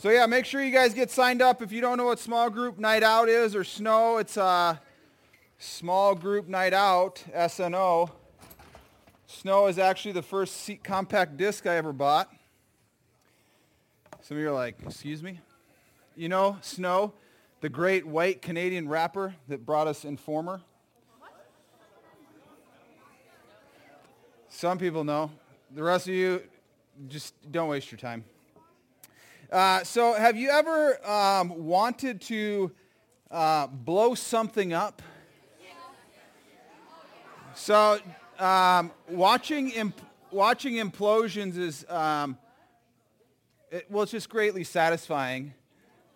So 0.00 0.08
yeah, 0.08 0.24
make 0.24 0.46
sure 0.46 0.64
you 0.64 0.72
guys 0.72 0.94
get 0.94 1.10
signed 1.10 1.42
up. 1.42 1.60
If 1.60 1.72
you 1.72 1.82
don't 1.82 1.98
know 1.98 2.06
what 2.06 2.18
small 2.18 2.48
group 2.48 2.78
night 2.78 3.02
out 3.02 3.28
is 3.28 3.54
or 3.54 3.64
snow, 3.64 4.16
it's 4.16 4.38
a 4.38 4.80
small 5.58 6.14
group 6.14 6.48
night 6.48 6.72
out, 6.72 7.22
SNO. 7.48 8.10
Snow 9.26 9.66
is 9.66 9.78
actually 9.78 10.12
the 10.12 10.22
first 10.22 10.70
compact 10.82 11.36
disc 11.36 11.66
I 11.66 11.76
ever 11.76 11.92
bought. 11.92 12.32
Some 14.22 14.38
of 14.38 14.42
you 14.42 14.48
are 14.48 14.54
like, 14.54 14.76
excuse 14.86 15.22
me? 15.22 15.38
You 16.16 16.30
know 16.30 16.56
Snow, 16.62 17.12
the 17.60 17.68
great 17.68 18.06
white 18.06 18.40
Canadian 18.40 18.88
rapper 18.88 19.34
that 19.48 19.66
brought 19.66 19.86
us 19.86 20.06
Informer? 20.06 20.62
Some 24.48 24.78
people 24.78 25.04
know. 25.04 25.30
The 25.74 25.82
rest 25.82 26.08
of 26.08 26.14
you, 26.14 26.42
just 27.06 27.34
don't 27.52 27.68
waste 27.68 27.92
your 27.92 27.98
time. 27.98 28.24
Uh, 29.50 29.82
so 29.82 30.12
have 30.12 30.36
you 30.36 30.48
ever 30.48 31.04
um, 31.04 31.64
wanted 31.64 32.20
to 32.20 32.70
uh, 33.32 33.66
blow 33.66 34.14
something 34.14 34.72
up? 34.72 35.02
So 37.54 37.98
um, 38.38 38.92
watching, 39.08 39.70
imp- 39.70 40.00
watching 40.30 40.74
implosions 40.74 41.58
is, 41.58 41.84
um, 41.88 42.38
it, 43.72 43.86
well, 43.90 44.04
it's 44.04 44.12
just 44.12 44.28
greatly 44.28 44.62
satisfying. 44.62 45.52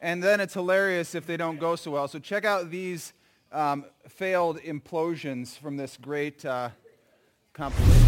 And 0.00 0.22
then 0.22 0.38
it's 0.38 0.54
hilarious 0.54 1.16
if 1.16 1.26
they 1.26 1.36
don't 1.36 1.58
go 1.58 1.74
so 1.74 1.90
well. 1.90 2.06
So 2.06 2.20
check 2.20 2.44
out 2.44 2.70
these 2.70 3.14
um, 3.50 3.84
failed 4.08 4.58
implosions 4.60 5.58
from 5.58 5.76
this 5.76 5.96
great 6.00 6.44
uh, 6.44 6.68
compilation. 7.52 8.03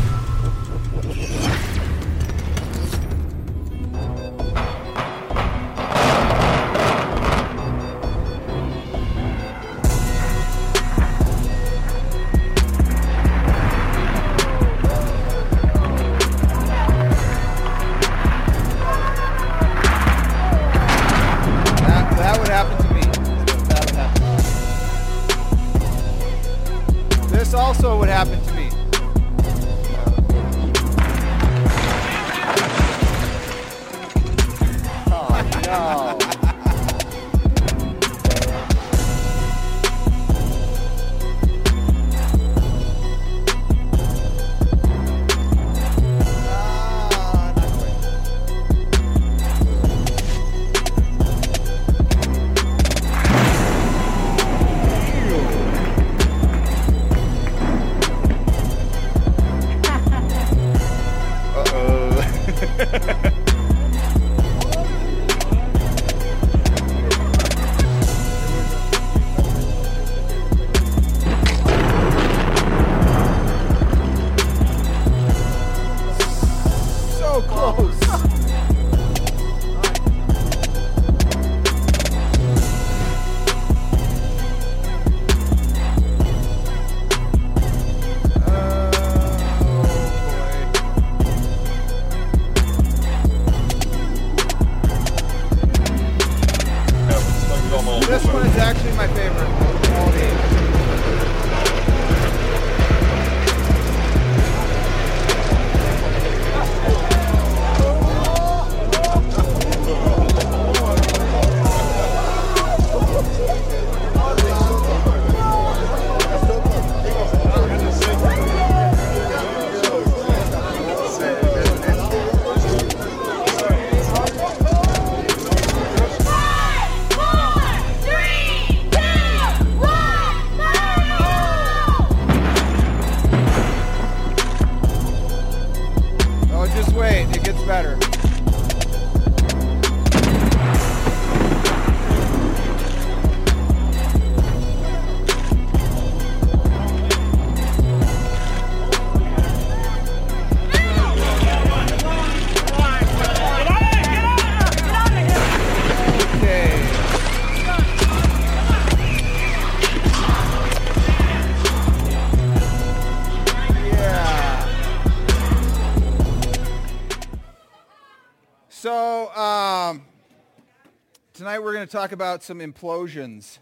To 171.87 171.93
talk 171.93 172.11
about 172.11 172.43
some 172.43 172.59
implosions. 172.59 173.59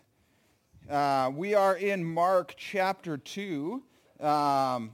Uh, 0.89 1.31
we 1.35 1.53
are 1.53 1.77
in 1.77 2.03
Mark 2.03 2.55
chapter 2.57 3.19
2. 3.19 3.83
Um, 4.19 4.93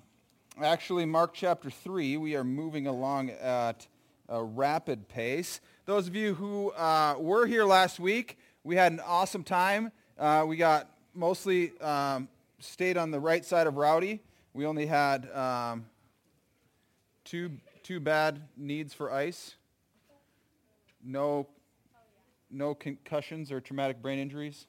actually, 0.61 1.07
Mark 1.07 1.33
chapter 1.33 1.71
3. 1.71 2.17
We 2.17 2.35
are 2.35 2.43
moving 2.43 2.89
along 2.89 3.31
at 3.31 3.87
a 4.29 4.43
rapid 4.43 5.07
pace. 5.07 5.61
Those 5.87 6.09
of 6.09 6.17
you 6.17 6.35
who 6.35 6.71
uh, 6.73 7.15
were 7.21 7.47
here 7.47 7.65
last 7.65 8.01
week, 8.01 8.37
we 8.65 8.75
had 8.75 8.91
an 8.91 9.01
awesome 9.07 9.45
time. 9.45 9.93
Uh, 10.19 10.45
we 10.49 10.57
got 10.57 10.91
mostly 11.15 11.79
um, 11.81 12.29
stayed 12.59 12.97
on 12.97 13.13
the 13.13 13.21
right 13.21 13.45
side 13.45 13.69
of 13.69 13.77
Rowdy. 13.77 14.19
We 14.55 14.67
only 14.67 14.87
had 14.87 15.31
um, 15.31 15.87
two, 17.25 17.53
two 17.85 18.01
bad 18.01 18.43
needs 18.57 18.93
for 18.93 19.13
ice. 19.13 19.55
No, 21.05 21.47
no 22.51 22.75
concussions 22.75 23.53
or 23.53 23.61
traumatic 23.61 24.03
brain 24.03 24.19
injuries. 24.19 24.67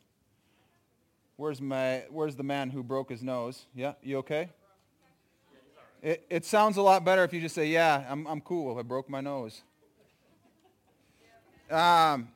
Where's 1.37 1.61
my 1.61 2.03
Where's 2.09 2.35
the 2.35 2.43
man 2.43 2.69
who 2.69 2.83
broke 2.83 3.09
his 3.09 3.23
nose? 3.23 3.65
Yeah, 3.73 3.93
you 4.03 4.17
okay? 4.19 4.49
It, 6.01 6.25
it 6.29 6.45
sounds 6.45 6.77
a 6.77 6.81
lot 6.81 7.05
better 7.05 7.23
if 7.23 7.33
you 7.33 7.41
just 7.41 7.55
say, 7.55 7.67
"Yeah, 7.67 8.05
I'm 8.09 8.27
I'm 8.27 8.41
cool. 8.41 8.77
I 8.77 8.81
broke 8.81 9.09
my 9.09 9.21
nose." 9.21 9.61
Um, 11.69 12.29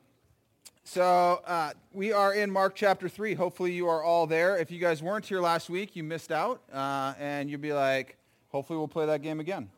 so 0.82 1.42
uh, 1.46 1.72
we 1.92 2.12
are 2.12 2.32
in 2.32 2.50
Mark 2.50 2.74
chapter 2.74 3.08
three. 3.08 3.34
Hopefully 3.34 3.72
you 3.72 3.88
are 3.88 4.02
all 4.02 4.26
there. 4.26 4.56
If 4.56 4.70
you 4.70 4.78
guys 4.78 5.02
weren't 5.02 5.26
here 5.26 5.40
last 5.40 5.68
week, 5.68 5.94
you 5.94 6.02
missed 6.02 6.32
out, 6.32 6.62
uh, 6.72 7.14
and 7.18 7.50
you'll 7.50 7.60
be 7.60 7.72
like, 7.72 8.16
"Hopefully 8.48 8.78
we'll 8.78 8.88
play 8.88 9.06
that 9.06 9.22
game 9.22 9.40
again." 9.40 9.68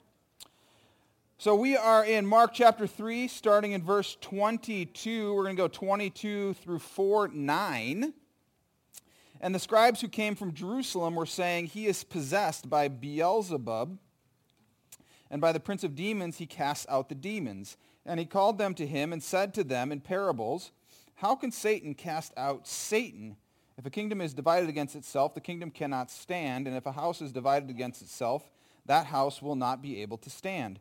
So 1.40 1.54
we 1.54 1.76
are 1.76 2.04
in 2.04 2.26
Mark 2.26 2.50
chapter 2.52 2.84
3, 2.84 3.28
starting 3.28 3.70
in 3.70 3.80
verse 3.80 4.16
22. 4.22 5.32
We're 5.32 5.44
going 5.44 5.54
to 5.54 5.62
go 5.62 5.68
22 5.68 6.54
through 6.54 6.80
4, 6.80 7.28
9. 7.28 8.12
And 9.40 9.54
the 9.54 9.60
scribes 9.60 10.00
who 10.00 10.08
came 10.08 10.34
from 10.34 10.52
Jerusalem 10.52 11.14
were 11.14 11.26
saying, 11.26 11.66
he 11.66 11.86
is 11.86 12.02
possessed 12.02 12.68
by 12.68 12.88
Beelzebub, 12.88 13.98
and 15.30 15.40
by 15.40 15.52
the 15.52 15.60
prince 15.60 15.84
of 15.84 15.94
demons 15.94 16.38
he 16.38 16.46
casts 16.46 16.86
out 16.88 17.08
the 17.08 17.14
demons. 17.14 17.76
And 18.04 18.18
he 18.18 18.26
called 18.26 18.58
them 18.58 18.74
to 18.74 18.84
him 18.84 19.12
and 19.12 19.22
said 19.22 19.54
to 19.54 19.62
them 19.62 19.92
in 19.92 20.00
parables, 20.00 20.72
How 21.14 21.36
can 21.36 21.52
Satan 21.52 21.94
cast 21.94 22.32
out 22.36 22.66
Satan? 22.66 23.36
If 23.76 23.86
a 23.86 23.90
kingdom 23.90 24.20
is 24.20 24.34
divided 24.34 24.68
against 24.68 24.96
itself, 24.96 25.34
the 25.34 25.40
kingdom 25.40 25.70
cannot 25.70 26.10
stand. 26.10 26.66
And 26.66 26.76
if 26.76 26.84
a 26.84 26.90
house 26.90 27.22
is 27.22 27.30
divided 27.30 27.70
against 27.70 28.02
itself, 28.02 28.50
that 28.86 29.06
house 29.06 29.40
will 29.40 29.54
not 29.54 29.80
be 29.80 30.02
able 30.02 30.18
to 30.18 30.30
stand. 30.30 30.80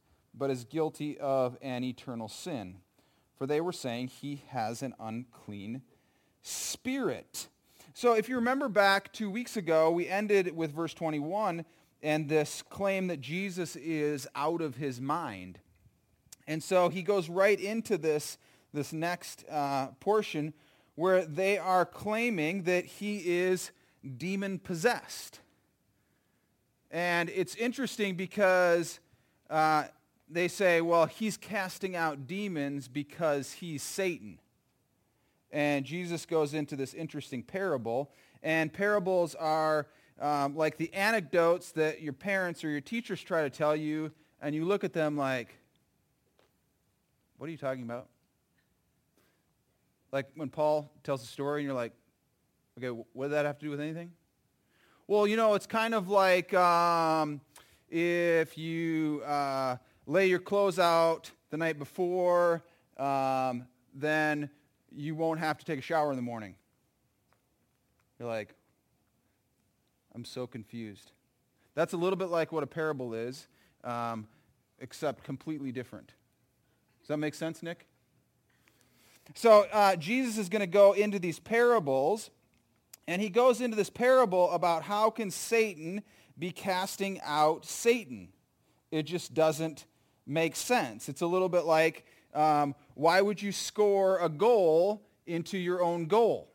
but 0.33 0.49
is 0.49 0.63
guilty 0.65 1.17
of 1.17 1.57
an 1.61 1.83
eternal 1.83 2.27
sin. 2.27 2.77
For 3.37 3.47
they 3.47 3.61
were 3.61 3.71
saying 3.71 4.07
he 4.07 4.43
has 4.49 4.81
an 4.81 4.93
unclean 4.99 5.81
spirit. 6.41 7.47
So 7.93 8.13
if 8.13 8.29
you 8.29 8.35
remember 8.35 8.69
back 8.69 9.11
two 9.11 9.29
weeks 9.29 9.57
ago, 9.57 9.91
we 9.91 10.07
ended 10.07 10.55
with 10.55 10.71
verse 10.71 10.93
21 10.93 11.65
and 12.03 12.29
this 12.29 12.63
claim 12.69 13.07
that 13.07 13.21
Jesus 13.21 13.75
is 13.75 14.27
out 14.35 14.61
of 14.61 14.75
his 14.75 14.99
mind. 14.99 15.59
And 16.47 16.63
so 16.63 16.89
he 16.89 17.03
goes 17.03 17.29
right 17.29 17.59
into 17.59 17.97
this, 17.97 18.37
this 18.73 18.91
next 18.91 19.45
uh, 19.49 19.87
portion 19.99 20.53
where 20.95 21.25
they 21.25 21.57
are 21.57 21.85
claiming 21.85 22.63
that 22.63 22.85
he 22.85 23.17
is 23.25 23.71
demon 24.17 24.59
possessed. 24.59 25.39
And 26.89 27.29
it's 27.29 27.55
interesting 27.55 28.15
because 28.15 28.99
uh, 29.49 29.85
they 30.31 30.47
say, 30.47 30.81
well, 30.81 31.05
he's 31.05 31.37
casting 31.37 31.95
out 31.95 32.27
demons 32.27 32.87
because 32.87 33.53
he's 33.53 33.83
Satan. 33.83 34.39
And 35.51 35.85
Jesus 35.85 36.25
goes 36.25 36.53
into 36.53 36.75
this 36.75 36.93
interesting 36.93 37.43
parable. 37.43 38.11
And 38.41 38.71
parables 38.71 39.35
are 39.35 39.87
um, 40.19 40.55
like 40.55 40.77
the 40.77 40.93
anecdotes 40.93 41.71
that 41.73 42.01
your 42.01 42.13
parents 42.13 42.63
or 42.63 42.69
your 42.69 42.81
teachers 42.81 43.21
try 43.21 43.43
to 43.43 43.49
tell 43.49 43.75
you, 43.75 44.11
and 44.41 44.55
you 44.55 44.65
look 44.65 44.83
at 44.83 44.93
them 44.93 45.17
like, 45.17 45.55
what 47.37 47.47
are 47.47 47.51
you 47.51 47.57
talking 47.57 47.83
about? 47.83 48.07
Like 50.11 50.27
when 50.35 50.49
Paul 50.49 50.91
tells 51.03 51.23
a 51.23 51.27
story 51.27 51.61
and 51.61 51.65
you're 51.65 51.75
like, 51.75 51.93
okay, 52.77 52.89
what 53.13 53.25
does 53.25 53.31
that 53.31 53.45
have 53.45 53.57
to 53.59 53.65
do 53.65 53.71
with 53.71 53.81
anything? 53.81 54.11
Well, 55.07 55.27
you 55.27 55.35
know, 55.35 55.55
it's 55.55 55.67
kind 55.67 55.93
of 55.93 56.07
like 56.07 56.53
um, 56.53 57.41
if 57.89 58.57
you 58.57 59.21
uh, 59.25 59.77
lay 60.11 60.27
your 60.27 60.39
clothes 60.39 60.77
out 60.77 61.31
the 61.51 61.57
night 61.57 61.79
before, 61.79 62.61
um, 62.97 63.65
then 63.93 64.49
you 64.91 65.15
won't 65.15 65.39
have 65.39 65.57
to 65.57 65.65
take 65.65 65.79
a 65.79 65.81
shower 65.81 66.11
in 66.11 66.17
the 66.17 66.21
morning. 66.21 66.55
You're 68.19 68.27
like, 68.27 68.53
I'm 70.13 70.25
so 70.25 70.45
confused. 70.45 71.13
That's 71.75 71.93
a 71.93 71.97
little 71.97 72.17
bit 72.17 72.27
like 72.27 72.51
what 72.51 72.61
a 72.61 72.67
parable 72.67 73.13
is, 73.13 73.47
um, 73.85 74.27
except 74.79 75.23
completely 75.23 75.71
different. 75.71 76.07
Does 76.99 77.07
that 77.07 77.17
make 77.17 77.33
sense, 77.33 77.63
Nick? 77.63 77.87
So 79.33 79.65
uh, 79.71 79.95
Jesus 79.95 80.37
is 80.37 80.49
going 80.49 80.59
to 80.59 80.67
go 80.67 80.91
into 80.91 81.19
these 81.19 81.39
parables, 81.39 82.31
and 83.07 83.21
he 83.21 83.29
goes 83.29 83.61
into 83.61 83.77
this 83.77 83.89
parable 83.89 84.51
about 84.51 84.83
how 84.83 85.09
can 85.09 85.31
Satan 85.31 86.03
be 86.37 86.51
casting 86.51 87.21
out 87.23 87.65
Satan. 87.65 88.27
It 88.91 89.03
just 89.03 89.33
doesn't 89.33 89.85
make 90.31 90.55
sense. 90.55 91.09
It's 91.09 91.21
a 91.21 91.27
little 91.27 91.49
bit 91.49 91.65
like 91.65 92.05
um, 92.33 92.75
why 92.95 93.21
would 93.21 93.41
you 93.41 93.51
score 93.51 94.19
a 94.19 94.29
goal 94.29 95.01
into 95.25 95.57
your 95.57 95.83
own 95.83 96.05
goal? 96.05 96.51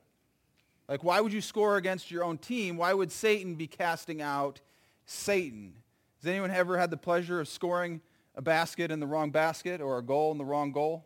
Like, 0.89 1.03
why 1.03 1.21
would 1.21 1.33
you 1.33 1.41
score 1.41 1.77
against 1.77 2.11
your 2.11 2.25
own 2.25 2.39
team? 2.39 2.77
Why 2.77 2.93
would 2.93 3.11
Satan 3.11 3.57
be 3.57 3.67
casting 3.67 4.23
out 4.23 4.61
Satan? 5.05 5.75
Has 6.23 6.29
anyone 6.29 6.51
ever 6.51 6.79
had 6.79 6.91
the 6.91 6.97
pleasure 6.97 7.41
of 7.41 7.49
scoring 7.49 8.01
a 8.37 8.43
basket 8.43 8.91
in 8.91 9.01
the 9.01 9.07
wrong 9.07 9.31
basket 9.31 9.81
or 9.81 9.99
a 9.99 10.03
goal 10.03 10.33
in 10.33 10.39
the 10.39 10.45
wrong 10.45 10.73
goal? 10.73 11.05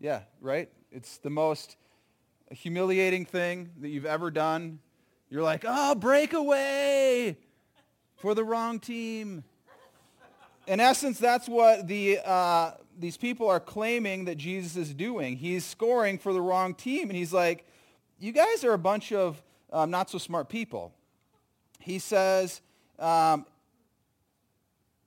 Yeah, 0.00 0.22
right? 0.40 0.70
It's 0.90 1.18
the 1.18 1.30
most 1.30 1.76
humiliating 2.50 3.26
thing 3.26 3.70
that 3.80 3.88
you've 3.88 4.06
ever 4.06 4.30
done. 4.30 4.80
You're 5.28 5.42
like, 5.42 5.64
oh, 5.66 5.94
breakaway 5.94 7.36
for 8.16 8.34
the 8.34 8.44
wrong 8.44 8.80
team. 8.80 9.44
In 10.66 10.80
essence, 10.80 11.18
that's 11.18 11.48
what 11.48 11.86
the, 11.86 12.20
uh, 12.24 12.72
these 12.98 13.16
people 13.16 13.48
are 13.48 13.60
claiming 13.60 14.24
that 14.24 14.36
Jesus 14.36 14.76
is 14.76 14.94
doing. 14.94 15.36
He's 15.36 15.64
scoring 15.64 16.18
for 16.18 16.32
the 16.32 16.40
wrong 16.40 16.74
team. 16.74 17.10
And 17.10 17.16
he's 17.16 17.32
like, 17.32 17.66
you 18.18 18.32
guys 18.32 18.64
are 18.64 18.72
a 18.72 18.78
bunch 18.78 19.12
of 19.12 19.42
um, 19.72 19.90
not 19.90 20.08
so 20.08 20.18
smart 20.18 20.48
people. 20.48 20.92
He 21.80 21.98
says, 21.98 22.62
um, 22.98 23.44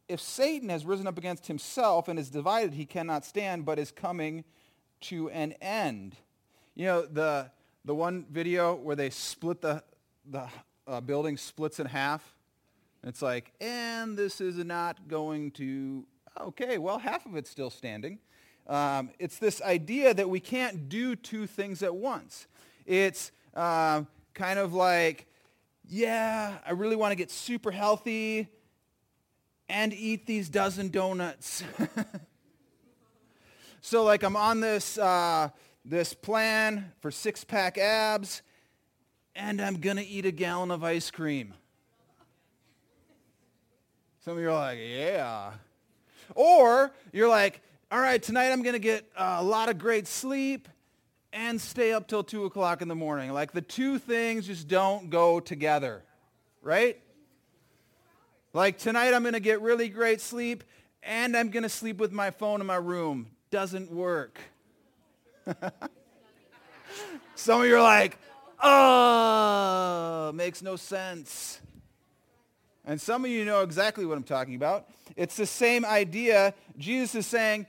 if 0.07 0.21
Satan 0.21 0.69
has 0.69 0.85
risen 0.85 1.07
up 1.07 1.17
against 1.17 1.47
himself 1.47 2.07
and 2.07 2.19
is 2.19 2.29
divided, 2.29 2.73
he 2.73 2.85
cannot 2.85 3.25
stand, 3.25 3.65
but 3.65 3.79
is 3.79 3.91
coming 3.91 4.43
to 5.01 5.29
an 5.31 5.53
end. 5.53 6.15
You 6.75 6.85
know, 6.85 7.05
the, 7.05 7.49
the 7.83 7.95
one 7.95 8.25
video 8.29 8.75
where 8.75 8.95
they 8.95 9.09
split 9.09 9.61
the, 9.61 9.83
the 10.29 10.47
uh, 10.85 11.01
building 11.01 11.35
splits 11.35 11.79
in 11.79 11.87
half. 11.87 12.36
It's 13.07 13.21
like, 13.21 13.53
and 13.61 14.17
this 14.17 14.41
is 14.41 14.57
not 14.57 15.07
going 15.07 15.51
to 15.51 16.05
Okay, 16.39 16.77
well, 16.77 16.99
half 16.99 17.25
of 17.25 17.35
it's 17.35 17.49
still 17.49 17.71
standing. 17.71 18.19
Um, 18.67 19.09
it's 19.17 19.39
this 19.39 19.59
idea 19.61 20.13
that 20.13 20.29
we 20.29 20.39
can't 20.39 20.87
do 20.87 21.15
two 21.15 21.47
things 21.47 21.81
at 21.81 21.95
once. 21.95 22.45
It's 22.85 23.31
uh, 23.55 24.03
kind 24.35 24.59
of 24.59 24.73
like, 24.73 25.25
yeah, 25.87 26.57
I 26.65 26.73
really 26.73 26.95
want 26.95 27.11
to 27.11 27.15
get 27.15 27.31
super 27.31 27.71
healthy 27.71 28.49
and 29.67 29.93
eat 29.93 30.27
these 30.27 30.47
dozen 30.47 30.89
donuts. 30.89 31.63
so 33.81 34.03
like 34.03 34.21
I'm 34.21 34.35
on 34.35 34.59
this, 34.59 34.99
uh, 34.99 35.49
this 35.83 36.13
plan 36.13 36.91
for 36.99 37.09
six-pack 37.09 37.79
abs, 37.79 38.43
and 39.35 39.59
I'm 39.59 39.79
going 39.79 39.97
to 39.97 40.05
eat 40.05 40.25
a 40.25 40.31
gallon 40.31 40.69
of 40.69 40.83
ice 40.83 41.09
cream. 41.09 41.55
Some 44.27 44.35
of 44.35 44.43
you 44.43 44.49
are 44.49 44.55
like, 44.55 44.77
yeah. 44.81 45.53
Or 46.35 46.91
you're 47.13 47.29
like, 47.29 47.61
all 47.89 48.01
right, 48.01 48.21
tonight 48.21 48.51
I'm 48.51 48.61
going 48.61 48.73
to 48.73 48.79
get 48.79 49.09
a 49.15 49.41
lot 49.41 49.69
of 49.69 49.77
great 49.77 50.05
sleep 50.05 50.67
and 51.31 51.61
stay 51.61 51.93
up 51.93 52.09
till 52.09 52.25
2 52.25 52.43
o'clock 52.43 52.81
in 52.81 52.89
the 52.89 52.95
morning. 52.95 53.31
Like 53.31 53.53
the 53.53 53.61
two 53.61 53.97
things 53.97 54.45
just 54.45 54.67
don't 54.67 55.09
go 55.09 55.39
together, 55.39 56.03
right? 56.61 56.99
Like 58.51 58.77
tonight 58.77 59.13
I'm 59.13 59.21
going 59.21 59.31
to 59.31 59.39
get 59.39 59.61
really 59.61 59.87
great 59.87 60.19
sleep 60.19 60.65
and 61.03 61.37
I'm 61.37 61.49
going 61.49 61.63
to 61.63 61.69
sleep 61.69 61.97
with 61.97 62.11
my 62.11 62.31
phone 62.31 62.59
in 62.59 62.67
my 62.67 62.75
room. 62.75 63.27
Doesn't 63.49 63.89
work. 63.89 64.37
Some 67.35 67.61
of 67.61 67.67
you 67.67 67.77
are 67.77 67.81
like, 67.81 68.17
oh, 68.61 70.33
makes 70.33 70.61
no 70.61 70.75
sense. 70.75 71.61
And 72.87 72.99
some 72.99 73.23
of 73.23 73.29
you 73.29 73.45
know 73.45 73.61
exactly 73.61 74.05
what 74.05 74.17
I'm 74.17 74.23
talking 74.23 74.55
about. 74.55 74.89
It's 75.15 75.35
the 75.35 75.45
same 75.45 75.85
idea. 75.85 76.55
Jesus 76.77 77.13
is 77.15 77.27
saying, 77.27 77.67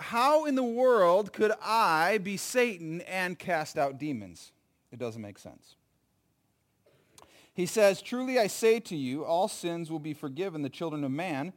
how 0.00 0.46
in 0.46 0.54
the 0.54 0.62
world 0.62 1.32
could 1.32 1.52
I 1.62 2.18
be 2.18 2.36
Satan 2.36 3.02
and 3.02 3.38
cast 3.38 3.76
out 3.76 3.98
demons? 3.98 4.52
It 4.92 4.98
doesn't 4.98 5.20
make 5.20 5.38
sense. 5.38 5.76
He 7.52 7.66
says, 7.66 8.00
Truly 8.00 8.38
I 8.38 8.46
say 8.46 8.80
to 8.80 8.96
you, 8.96 9.24
all 9.24 9.46
sins 9.46 9.90
will 9.90 9.98
be 9.98 10.14
forgiven 10.14 10.62
the 10.62 10.70
children 10.70 11.04
of 11.04 11.10
man, 11.10 11.52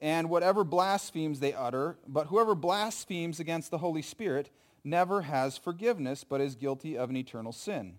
and 0.00 0.28
whatever 0.28 0.64
blasphemes 0.64 1.38
they 1.38 1.54
utter, 1.54 1.96
but 2.08 2.26
whoever 2.26 2.54
blasphemes 2.54 3.38
against 3.38 3.70
the 3.70 3.78
Holy 3.78 4.02
Spirit 4.02 4.50
never 4.82 5.22
has 5.22 5.56
forgiveness, 5.56 6.24
but 6.24 6.40
is 6.40 6.56
guilty 6.56 6.98
of 6.98 7.10
an 7.10 7.16
eternal 7.16 7.52
sin. 7.52 7.98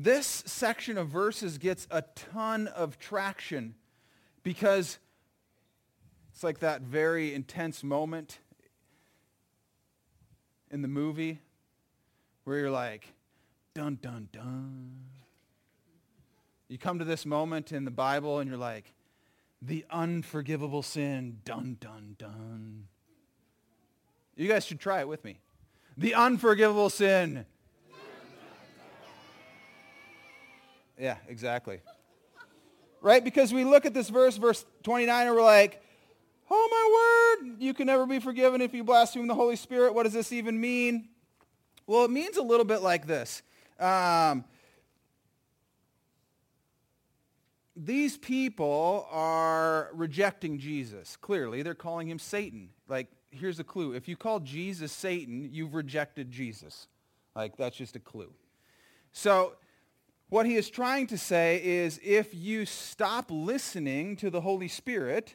This 0.00 0.44
section 0.46 0.96
of 0.96 1.08
verses 1.08 1.58
gets 1.58 1.88
a 1.90 2.02
ton 2.14 2.68
of 2.68 3.00
traction 3.00 3.74
because 4.44 5.00
it's 6.32 6.44
like 6.44 6.60
that 6.60 6.82
very 6.82 7.34
intense 7.34 7.82
moment 7.82 8.38
in 10.70 10.82
the 10.82 10.88
movie 10.88 11.40
where 12.44 12.60
you're 12.60 12.70
like, 12.70 13.12
dun, 13.74 13.98
dun, 14.00 14.28
dun. 14.30 15.00
You 16.68 16.78
come 16.78 17.00
to 17.00 17.04
this 17.04 17.26
moment 17.26 17.72
in 17.72 17.84
the 17.84 17.90
Bible 17.90 18.38
and 18.38 18.48
you're 18.48 18.56
like, 18.56 18.94
the 19.60 19.84
unforgivable 19.90 20.84
sin, 20.84 21.38
dun, 21.44 21.76
dun, 21.80 22.14
dun. 22.18 22.84
You 24.36 24.46
guys 24.46 24.64
should 24.64 24.78
try 24.78 25.00
it 25.00 25.08
with 25.08 25.24
me. 25.24 25.40
The 25.96 26.14
unforgivable 26.14 26.88
sin. 26.88 27.46
Yeah, 30.98 31.16
exactly. 31.28 31.80
Right? 33.00 33.22
Because 33.22 33.52
we 33.52 33.64
look 33.64 33.86
at 33.86 33.94
this 33.94 34.08
verse, 34.08 34.36
verse 34.36 34.64
29, 34.82 35.26
and 35.26 35.36
we're 35.36 35.42
like, 35.42 35.82
oh 36.50 37.36
my 37.40 37.46
word, 37.46 37.56
you 37.60 37.74
can 37.74 37.86
never 37.86 38.06
be 38.06 38.18
forgiven 38.18 38.60
if 38.60 38.74
you 38.74 38.82
blaspheme 38.82 39.26
the 39.26 39.34
Holy 39.34 39.56
Spirit. 39.56 39.94
What 39.94 40.02
does 40.04 40.12
this 40.12 40.32
even 40.32 40.60
mean? 40.60 41.08
Well, 41.86 42.04
it 42.04 42.10
means 42.10 42.36
a 42.36 42.42
little 42.42 42.64
bit 42.64 42.82
like 42.82 43.06
this. 43.06 43.42
Um, 43.78 44.44
these 47.76 48.16
people 48.16 49.06
are 49.10 49.90
rejecting 49.92 50.58
Jesus. 50.58 51.16
Clearly, 51.16 51.62
they're 51.62 51.74
calling 51.74 52.08
him 52.08 52.18
Satan. 52.18 52.70
Like, 52.88 53.06
here's 53.30 53.60
a 53.60 53.64
clue. 53.64 53.92
If 53.92 54.08
you 54.08 54.16
call 54.16 54.40
Jesus 54.40 54.90
Satan, 54.90 55.48
you've 55.52 55.74
rejected 55.74 56.30
Jesus. 56.30 56.88
Like, 57.36 57.56
that's 57.56 57.76
just 57.76 57.94
a 57.94 58.00
clue. 58.00 58.32
So, 59.12 59.54
what 60.28 60.46
he 60.46 60.56
is 60.56 60.68
trying 60.68 61.06
to 61.08 61.18
say 61.18 61.62
is 61.62 61.98
if 62.02 62.34
you 62.34 62.66
stop 62.66 63.30
listening 63.30 64.16
to 64.16 64.30
the 64.30 64.40
Holy 64.40 64.68
Spirit, 64.68 65.34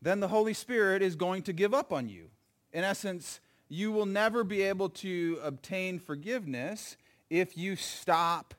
then 0.00 0.20
the 0.20 0.28
Holy 0.28 0.54
Spirit 0.54 1.02
is 1.02 1.16
going 1.16 1.42
to 1.42 1.52
give 1.52 1.74
up 1.74 1.92
on 1.92 2.08
you. 2.08 2.30
In 2.72 2.84
essence, 2.84 3.40
you 3.68 3.92
will 3.92 4.06
never 4.06 4.44
be 4.44 4.62
able 4.62 4.88
to 4.88 5.38
obtain 5.42 5.98
forgiveness 5.98 6.96
if 7.28 7.56
you 7.58 7.76
stop 7.76 8.54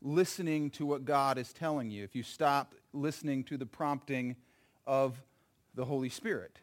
listening 0.00 0.70
to 0.70 0.86
what 0.86 1.04
God 1.04 1.38
is 1.38 1.52
telling 1.52 1.90
you, 1.90 2.04
if 2.04 2.14
you 2.14 2.22
stop 2.22 2.74
listening 2.92 3.44
to 3.44 3.56
the 3.56 3.66
prompting 3.66 4.36
of 4.86 5.20
the 5.74 5.84
Holy 5.84 6.08
Spirit. 6.08 6.60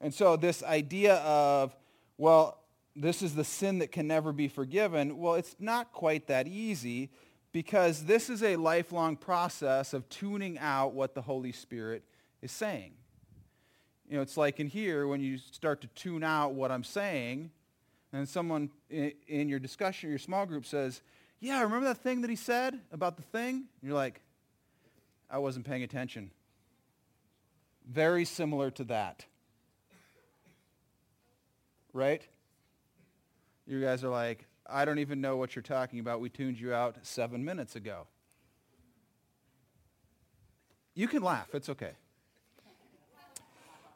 And 0.00 0.12
so 0.12 0.36
this 0.36 0.62
idea 0.62 1.14
of, 1.16 1.74
well, 2.18 2.58
this 2.96 3.22
is 3.22 3.34
the 3.34 3.44
sin 3.44 3.78
that 3.78 3.92
can 3.92 4.06
never 4.06 4.32
be 4.32 4.48
forgiven, 4.48 5.18
well, 5.18 5.34
it's 5.34 5.54
not 5.58 5.92
quite 5.92 6.26
that 6.28 6.48
easy 6.48 7.10
because 7.52 8.04
this 8.04 8.30
is 8.30 8.42
a 8.42 8.56
lifelong 8.56 9.16
process 9.16 9.92
of 9.92 10.08
tuning 10.08 10.58
out 10.58 10.94
what 10.94 11.14
the 11.14 11.22
Holy 11.22 11.52
Spirit 11.52 12.02
is 12.42 12.50
saying. 12.50 12.92
You 14.08 14.16
know, 14.16 14.22
it's 14.22 14.36
like 14.36 14.60
in 14.60 14.66
here 14.66 15.06
when 15.06 15.20
you 15.20 15.38
start 15.38 15.80
to 15.82 15.88
tune 15.88 16.22
out 16.22 16.54
what 16.54 16.70
I'm 16.70 16.84
saying, 16.84 17.50
and 18.12 18.28
someone 18.28 18.70
in 18.88 19.48
your 19.48 19.58
discussion, 19.58 20.08
or 20.08 20.10
your 20.10 20.18
small 20.18 20.46
group 20.46 20.64
says, 20.64 21.02
yeah, 21.40 21.60
remember 21.62 21.86
that 21.86 21.98
thing 21.98 22.22
that 22.22 22.30
he 22.30 22.36
said 22.36 22.80
about 22.92 23.16
the 23.16 23.22
thing? 23.22 23.54
And 23.54 23.66
you're 23.82 23.94
like, 23.94 24.22
I 25.28 25.38
wasn't 25.38 25.66
paying 25.66 25.82
attention. 25.82 26.30
Very 27.86 28.24
similar 28.24 28.70
to 28.72 28.84
that. 28.84 29.26
Right? 31.92 32.26
You 33.66 33.80
guys 33.80 34.04
are 34.04 34.08
like, 34.08 34.46
I 34.68 34.84
don't 34.84 35.00
even 35.00 35.20
know 35.20 35.36
what 35.36 35.56
you're 35.56 35.62
talking 35.62 35.98
about. 35.98 36.20
We 36.20 36.28
tuned 36.28 36.58
you 36.58 36.72
out 36.72 36.96
seven 37.02 37.44
minutes 37.44 37.76
ago. 37.76 38.06
You 40.94 41.08
can 41.08 41.22
laugh. 41.22 41.48
It's 41.52 41.68
okay. 41.68 41.92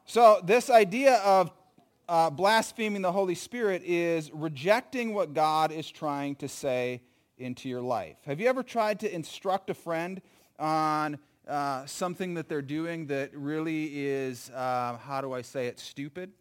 So 0.05 0.41
this 0.43 0.69
idea 0.69 1.15
of 1.17 1.51
uh, 2.09 2.29
blaspheming 2.29 3.01
the 3.01 3.11
Holy 3.11 3.35
Spirit 3.35 3.81
is 3.85 4.29
rejecting 4.33 5.13
what 5.13 5.33
God 5.33 5.71
is 5.71 5.89
trying 5.89 6.35
to 6.35 6.49
say 6.49 7.01
into 7.37 7.69
your 7.69 7.81
life. 7.81 8.17
Have 8.25 8.41
you 8.41 8.47
ever 8.47 8.63
tried 8.63 8.99
to 8.99 9.13
instruct 9.13 9.69
a 9.69 9.73
friend 9.73 10.21
on 10.59 11.17
uh, 11.47 11.85
something 11.85 12.33
that 12.33 12.49
they're 12.49 12.61
doing 12.61 13.07
that 13.07 13.33
really 13.33 14.05
is, 14.05 14.49
uh, 14.51 14.97
how 14.97 15.21
do 15.21 15.33
I 15.33 15.41
say 15.41 15.67
it, 15.67 15.79
stupid? 15.79 16.31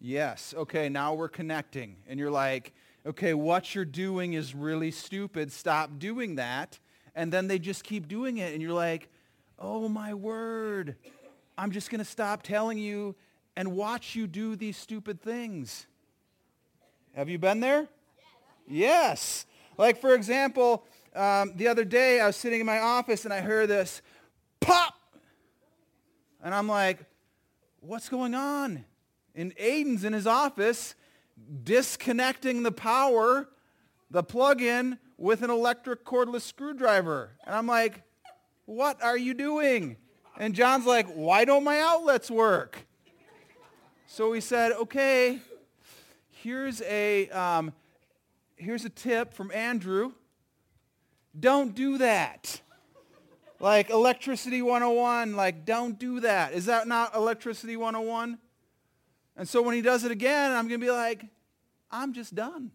Yes. 0.00 0.54
Okay, 0.56 0.88
now 0.88 1.12
we're 1.12 1.28
connecting. 1.28 1.96
And 2.08 2.18
you're 2.18 2.30
like, 2.30 2.72
okay, 3.04 3.34
what 3.34 3.74
you're 3.74 3.84
doing 3.84 4.32
is 4.32 4.54
really 4.54 4.90
stupid. 4.90 5.52
Stop 5.52 5.98
doing 5.98 6.36
that. 6.36 6.78
And 7.14 7.30
then 7.30 7.48
they 7.48 7.58
just 7.58 7.84
keep 7.84 8.08
doing 8.08 8.38
it. 8.38 8.54
And 8.54 8.62
you're 8.62 8.72
like, 8.72 9.10
oh 9.58 9.88
my 9.88 10.14
word. 10.14 10.96
I'm 11.58 11.70
just 11.70 11.90
going 11.90 11.98
to 11.98 12.04
stop 12.04 12.42
telling 12.42 12.78
you 12.78 13.14
and 13.56 13.76
watch 13.76 14.16
you 14.16 14.26
do 14.26 14.56
these 14.56 14.78
stupid 14.78 15.20
things. 15.20 15.86
Have 17.14 17.28
you 17.28 17.38
been 17.38 17.60
there? 17.60 17.86
Yes. 18.66 19.44
Like, 19.76 20.00
for 20.00 20.14
example, 20.14 20.84
um, 21.14 21.52
the 21.56 21.68
other 21.68 21.84
day 21.84 22.20
I 22.20 22.26
was 22.26 22.36
sitting 22.36 22.60
in 22.60 22.66
my 22.66 22.78
office 22.78 23.24
and 23.24 23.34
I 23.34 23.40
heard 23.40 23.68
this 23.68 24.00
pop. 24.60 24.94
And 26.42 26.54
I'm 26.54 26.68
like, 26.68 27.00
what's 27.80 28.08
going 28.08 28.34
on? 28.34 28.84
And 29.40 29.56
Aiden's 29.56 30.04
in 30.04 30.12
his 30.12 30.26
office 30.26 30.94
disconnecting 31.64 32.62
the 32.62 32.72
power, 32.72 33.48
the 34.10 34.22
plug-in, 34.22 34.98
with 35.16 35.42
an 35.42 35.48
electric 35.48 36.04
cordless 36.04 36.42
screwdriver. 36.42 37.30
And 37.46 37.54
I'm 37.54 37.66
like, 37.66 38.02
what 38.66 39.02
are 39.02 39.16
you 39.16 39.32
doing? 39.32 39.96
And 40.38 40.54
John's 40.54 40.84
like, 40.84 41.06
why 41.08 41.46
don't 41.46 41.64
my 41.64 41.80
outlets 41.80 42.30
work? 42.30 42.86
So 44.06 44.30
we 44.30 44.42
said, 44.42 44.72
okay, 44.72 45.38
here's 46.28 46.82
a, 46.82 47.30
um, 47.30 47.72
here's 48.56 48.84
a 48.84 48.90
tip 48.90 49.32
from 49.32 49.50
Andrew. 49.52 50.12
Don't 51.38 51.74
do 51.74 51.96
that. 51.96 52.60
Like 53.58 53.88
electricity 53.88 54.60
101, 54.60 55.34
like 55.34 55.64
don't 55.64 55.98
do 55.98 56.20
that. 56.20 56.52
Is 56.52 56.66
that 56.66 56.86
not 56.86 57.14
electricity 57.14 57.76
101? 57.76 58.38
And 59.40 59.48
so 59.48 59.62
when 59.62 59.74
he 59.74 59.80
does 59.80 60.04
it 60.04 60.10
again, 60.10 60.52
I'm 60.52 60.68
going 60.68 60.78
to 60.78 60.86
be 60.86 60.92
like, 60.92 61.24
I'm 61.90 62.12
just 62.12 62.34
done. 62.34 62.72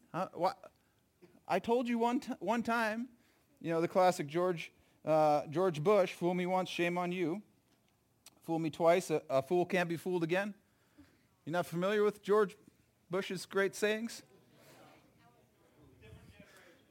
I 1.47 1.59
told 1.59 1.87
you 1.87 1.99
one, 1.99 2.21
t- 2.21 2.33
one 2.39 2.63
time, 2.63 3.07
you 3.61 3.69
know, 3.69 3.81
the 3.81 3.87
classic 3.87 4.25
George, 4.25 4.71
uh, 5.05 5.43
George 5.51 5.83
Bush, 5.83 6.13
fool 6.13 6.33
me 6.33 6.47
once, 6.47 6.67
shame 6.67 6.97
on 6.97 7.11
you. 7.11 7.43
Fool 8.41 8.57
me 8.57 8.71
twice, 8.71 9.11
a, 9.11 9.21
a 9.29 9.43
fool 9.43 9.63
can't 9.63 9.87
be 9.87 9.95
fooled 9.95 10.23
again. 10.23 10.55
You're 11.45 11.53
not 11.53 11.67
familiar 11.67 12.03
with 12.03 12.23
George 12.23 12.57
Bush's 13.11 13.45
great 13.45 13.75
sayings? 13.75 14.23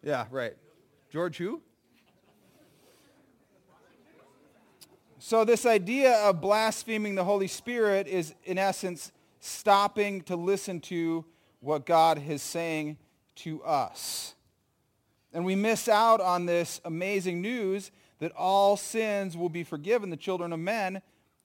Yeah, 0.05 0.27
right. 0.31 0.55
George 1.11 1.37
who? 1.39 1.61
So 5.19 5.45
this 5.45 5.67
idea 5.67 6.13
of 6.19 6.41
blaspheming 6.41 7.17
the 7.17 7.25
Holy 7.25 7.49
Spirit 7.49 8.07
is, 8.07 8.37
in 8.45 8.57
essence, 8.57 9.11
stopping 9.45 10.23
to 10.23 10.37
listen 10.37 10.81
to 10.81 11.25
what 11.61 11.85
God 11.85 12.23
is 12.29 12.43
saying 12.43 12.97
to 13.37 13.63
us. 13.63 14.35
And 15.33 15.45
we 15.45 15.55
miss 15.55 15.89
out 15.89 16.21
on 16.21 16.47
this 16.47 16.81
amazing 16.85 17.43
news 17.43 17.91
that 18.21 18.33
all 18.33 18.77
sins 18.77 19.37
will 19.37 19.49
be 19.49 19.65
forgiven 19.65 20.09
the 20.09 20.17
children 20.17 20.53
of 20.53 20.61
men 20.61 21.03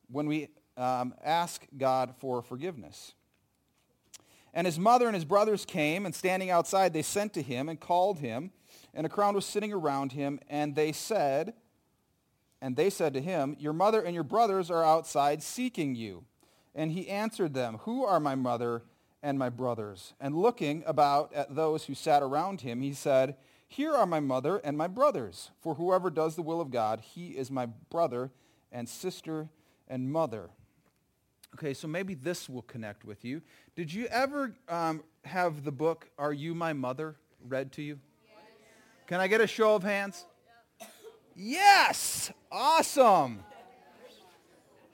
when 0.10 0.28
we 0.28 0.48
um, 0.78 1.14
ask 1.24 1.66
God 1.78 2.14
for 2.20 2.42
forgiveness. 2.42 3.14
And 4.54 4.66
his 4.66 4.80
mother 4.80 5.08
and 5.08 5.16
his 5.16 5.26
brothers 5.26 5.66
came, 5.66 6.06
and 6.06 6.16
standing 6.16 6.50
outside, 6.50 6.94
they 6.94 7.02
sent 7.02 7.34
to 7.34 7.42
him 7.42 7.68
and 7.68 7.80
called 7.80 8.20
him, 8.20 8.52
and 8.94 9.06
a 9.06 9.10
crowd 9.10 9.36
was 9.36 9.46
sitting 9.46 9.74
around 9.74 10.14
him, 10.14 10.40
and 10.50 10.76
they 10.76 10.92
said, 10.92 11.54
and 12.62 12.76
they 12.76 12.90
said 12.90 13.14
to 13.14 13.22
him, 13.22 13.56
Your 13.60 13.74
mother 13.74 14.02
and 14.02 14.16
your 14.16 14.24
brothers 14.24 14.72
are 14.72 14.84
outside 14.84 15.44
seeking 15.44 15.96
you. 15.96 16.24
And 16.76 16.92
he 16.92 17.10
answered 17.10 17.54
them, 17.54 17.80
Who 17.82 18.06
are 18.06 18.20
my 18.20 18.36
mother 18.36 18.84
and 19.22 19.38
my 19.38 19.50
brothers? 19.50 20.14
And 20.20 20.36
looking 20.36 20.84
about 20.86 21.34
at 21.34 21.56
those 21.56 21.86
who 21.86 21.96
sat 21.96 22.24
around 22.24 22.62
him, 22.62 22.82
he 22.82 22.94
said, 22.94 23.36
Here 23.68 23.94
are 23.94 24.06
my 24.06 24.20
mother 24.20 24.58
and 24.58 24.78
my 24.78 24.88
brothers. 24.88 25.52
For 25.62 25.76
whoever 25.76 26.10
does 26.10 26.36
the 26.36 26.42
will 26.42 26.62
of 26.62 26.72
God, 26.72 27.02
he 27.02 27.30
is 27.30 27.52
my 27.52 27.68
brother 27.90 28.32
and 28.72 28.88
sister 28.88 29.50
and 29.88 30.12
mother. 30.12 30.50
Okay, 31.56 31.74
so 31.74 31.88
maybe 31.88 32.14
this 32.14 32.48
will 32.48 32.62
connect 32.62 33.04
with 33.04 33.26
you. 33.26 33.42
Did 33.76 33.92
you 33.92 34.06
ever 34.08 34.54
um, 34.68 35.04
have 35.26 35.64
the 35.64 35.72
book 35.72 36.10
Are 36.18 36.32
You 36.32 36.54
My 36.54 36.74
Mother 36.74 37.16
read 37.48 37.72
to 37.74 37.82
you? 37.82 38.00
Yes. 38.24 38.44
Can 39.08 39.20
I 39.20 39.28
get 39.28 39.42
a 39.42 39.48
show 39.48 39.76
of 39.76 39.84
hands? 39.84 40.26
Yes! 41.36 42.32
Awesome! 42.52 43.44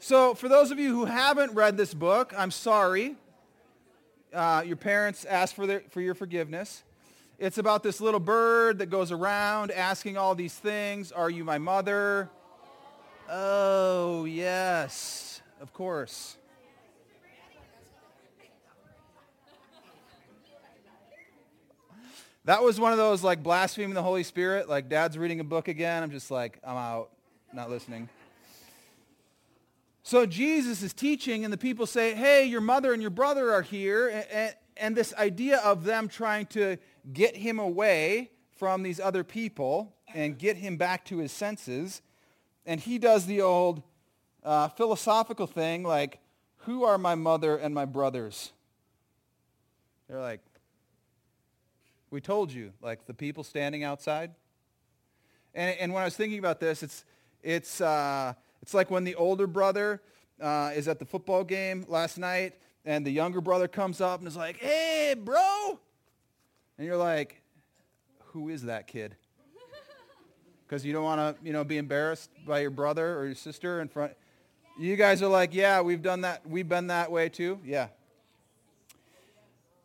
So 0.05 0.35
for 0.35 0.47
those 0.47 0.69
of 0.69 0.77
you 0.77 0.93
who 0.93 1.05
haven't 1.05 1.55
read 1.55 1.77
this 1.77 1.91
book, 1.91 2.31
I'm 2.37 2.51
sorry. 2.51 3.15
Uh, 4.31 4.61
your 4.63 4.75
parents 4.75 5.25
asked 5.25 5.55
for, 5.55 5.65
their, 5.65 5.81
for 5.89 5.99
your 5.99 6.13
forgiveness. 6.13 6.83
It's 7.39 7.57
about 7.57 7.81
this 7.81 7.99
little 7.99 8.19
bird 8.19 8.77
that 8.77 8.91
goes 8.91 9.11
around 9.11 9.71
asking 9.71 10.15
all 10.15 10.35
these 10.35 10.53
things. 10.53 11.11
Are 11.11 11.31
you 11.31 11.43
my 11.43 11.57
mother? 11.57 12.29
Oh, 13.27 14.25
yes, 14.25 15.41
of 15.59 15.73
course. 15.73 16.37
That 22.43 22.61
was 22.61 22.79
one 22.79 22.91
of 22.91 22.99
those 22.99 23.23
like 23.23 23.41
blaspheming 23.41 23.95
the 23.95 24.03
Holy 24.03 24.21
Spirit, 24.21 24.69
like 24.69 24.87
dad's 24.87 25.17
reading 25.17 25.39
a 25.39 25.43
book 25.43 25.67
again. 25.67 26.03
I'm 26.03 26.11
just 26.11 26.29
like, 26.29 26.59
I'm 26.63 26.77
out, 26.77 27.09
not 27.51 27.71
listening. 27.71 28.07
So 30.05 30.27
Jesus 30.27 30.83
is 30.83 30.93
teaching 30.93 31.45
and 31.45 31.51
the 31.51 31.57
people 31.57 31.87
say, 31.87 32.13
hey, 32.13 32.45
your 32.45 32.61
mother 32.61 32.93
and 32.93 33.01
your 33.01 33.09
brother 33.09 33.51
are 33.51 33.63
here. 33.63 34.23
And, 34.31 34.53
and, 34.77 34.95
this 34.95 35.15
idea 35.15 35.57
of 35.57 35.83
them 35.83 36.07
trying 36.07 36.45
to 36.47 36.77
get 37.11 37.35
him 37.35 37.57
away 37.57 38.29
from 38.55 38.83
these 38.83 38.99
other 38.99 39.23
people 39.23 39.95
and 40.13 40.37
get 40.37 40.57
him 40.57 40.77
back 40.77 41.05
to 41.05 41.17
his 41.17 41.31
senses. 41.31 42.03
And 42.67 42.79
he 42.79 42.99
does 42.99 43.25
the 43.25 43.41
old 43.41 43.81
uh, 44.43 44.67
philosophical 44.67 45.47
thing 45.47 45.81
like, 45.81 46.19
who 46.57 46.83
are 46.83 46.99
my 46.99 47.15
mother 47.15 47.57
and 47.57 47.73
my 47.73 47.85
brothers? 47.85 48.51
They're 50.07 50.21
like, 50.21 50.41
we 52.11 52.21
told 52.21 52.51
you, 52.51 52.73
like 52.79 53.07
the 53.07 53.15
people 53.15 53.43
standing 53.43 53.83
outside. 53.83 54.29
And, 55.55 55.75
and 55.79 55.93
when 55.93 56.03
I 56.03 56.05
was 56.05 56.15
thinking 56.15 56.37
about 56.37 56.59
this, 56.59 56.83
it's, 56.83 57.05
it's, 57.41 57.81
uh, 57.81 58.35
it's 58.61 58.73
like 58.73 58.89
when 58.91 59.03
the 59.03 59.15
older 59.15 59.47
brother 59.47 60.01
uh, 60.41 60.71
is 60.75 60.87
at 60.87 60.99
the 60.99 61.05
football 61.05 61.43
game 61.43 61.85
last 61.87 62.17
night 62.17 62.53
and 62.85 63.05
the 63.05 63.11
younger 63.11 63.41
brother 63.41 63.67
comes 63.67 64.01
up 64.01 64.19
and 64.19 64.27
is 64.27 64.35
like, 64.35 64.57
hey, 64.57 65.15
bro. 65.17 65.79
And 66.77 66.85
you're 66.85 66.97
like, 66.97 67.41
who 68.31 68.49
is 68.49 68.63
that 68.63 68.87
kid? 68.87 69.15
Because 70.67 70.83
you 70.83 70.93
don't 70.93 71.03
want 71.03 71.19
to, 71.19 71.45
you 71.45 71.53
know, 71.53 71.63
be 71.63 71.77
embarrassed 71.77 72.31
by 72.47 72.59
your 72.59 72.71
brother 72.71 73.19
or 73.19 73.27
your 73.27 73.35
sister 73.35 73.81
in 73.81 73.87
front. 73.87 74.13
You 74.79 74.95
guys 74.95 75.21
are 75.21 75.27
like, 75.27 75.53
yeah, 75.53 75.81
we've 75.81 76.01
done 76.01 76.21
that. 76.21 76.47
We've 76.49 76.67
been 76.67 76.87
that 76.87 77.11
way 77.11 77.29
too. 77.29 77.59
Yeah. 77.63 77.89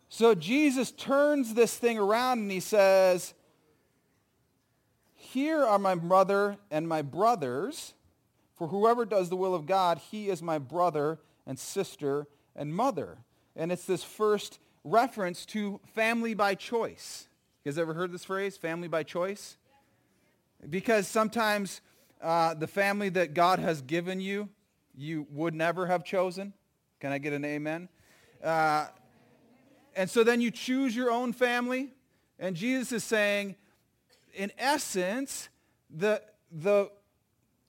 So 0.09 0.35
Jesus 0.35 0.91
turns 0.91 1.53
this 1.53 1.77
thing 1.77 1.99
around 1.99 2.39
and 2.39 2.51
he 2.51 2.61
says, 2.61 3.35
here 5.15 5.65
are 5.65 5.79
my 5.79 5.95
mother 5.95 6.57
and 6.73 6.89
my 6.89 7.03
brothers. 7.03 7.95
For 8.61 8.69
whoever 8.69 9.07
does 9.07 9.31
the 9.31 9.37
will 9.37 9.55
of 9.55 9.65
God, 9.65 10.03
he 10.11 10.29
is 10.29 10.43
my 10.43 10.59
brother 10.59 11.19
and 11.47 11.59
sister 11.59 12.27
and 12.55 12.75
mother. 12.75 13.17
And 13.57 13.73
it's 13.73 13.87
this 13.87 14.05
first 14.05 14.59
reference 14.85 15.47
to 15.47 15.81
family 15.95 16.35
by 16.35 16.57
choice. 16.57 17.27
You 17.65 17.73
guys 17.73 17.79
ever 17.79 17.95
heard 17.95 18.13
this 18.13 18.27
phrase, 18.27 18.59
family 18.59 18.87
by 18.87 19.03
choice? 19.03 19.57
Because 20.69 21.09
sometimes 21.09 21.81
uh, 22.21 22.53
the 22.53 22.67
family 22.67 23.09
that 23.09 23.33
God 23.33 23.61
has 23.61 23.81
given 23.81 24.21
you, 24.21 24.51
you 24.95 25.27
would 25.31 25.55
never 25.55 25.87
have 25.87 26.05
chosen. 26.05 26.53
Can 27.01 27.13
I 27.13 27.19
get 27.19 27.33
an 27.33 27.47
amen? 27.47 27.89
Uh, 28.45 28.89
and 29.97 30.11
so 30.11 30.23
then 30.23 30.43
you 30.43 30.51
choose 30.51 30.95
your 30.95 31.11
own 31.11 31.33
family. 31.33 31.95
And 32.39 32.55
Jesus 32.55 32.93
is 32.93 33.05
saying, 33.05 33.57
in 34.35 34.53
essence, 34.59 35.49
the, 35.89 36.21
the 36.53 36.91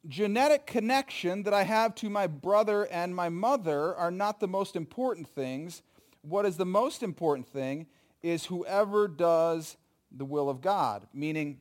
genetic 0.08 0.66
connection 0.66 1.44
that 1.44 1.54
I 1.54 1.64
have 1.64 1.96
to 1.96 2.10
my 2.10 2.28
brother 2.28 2.86
and 2.86 3.16
my 3.16 3.30
mother 3.30 3.96
are 3.96 4.12
not 4.12 4.40
the 4.40 4.48
most 4.48 4.76
important 4.76 5.28
things. 5.28 5.82
What 6.22 6.46
is 6.46 6.58
the 6.58 6.66
most 6.66 7.04
important 7.04 7.48
thing 7.48 7.88
is 8.22 8.46
whoever 8.46 9.08
does 9.08 9.78
the 10.12 10.26
will 10.26 10.50
of 10.50 10.62
God, 10.62 11.08
meaning 11.14 11.60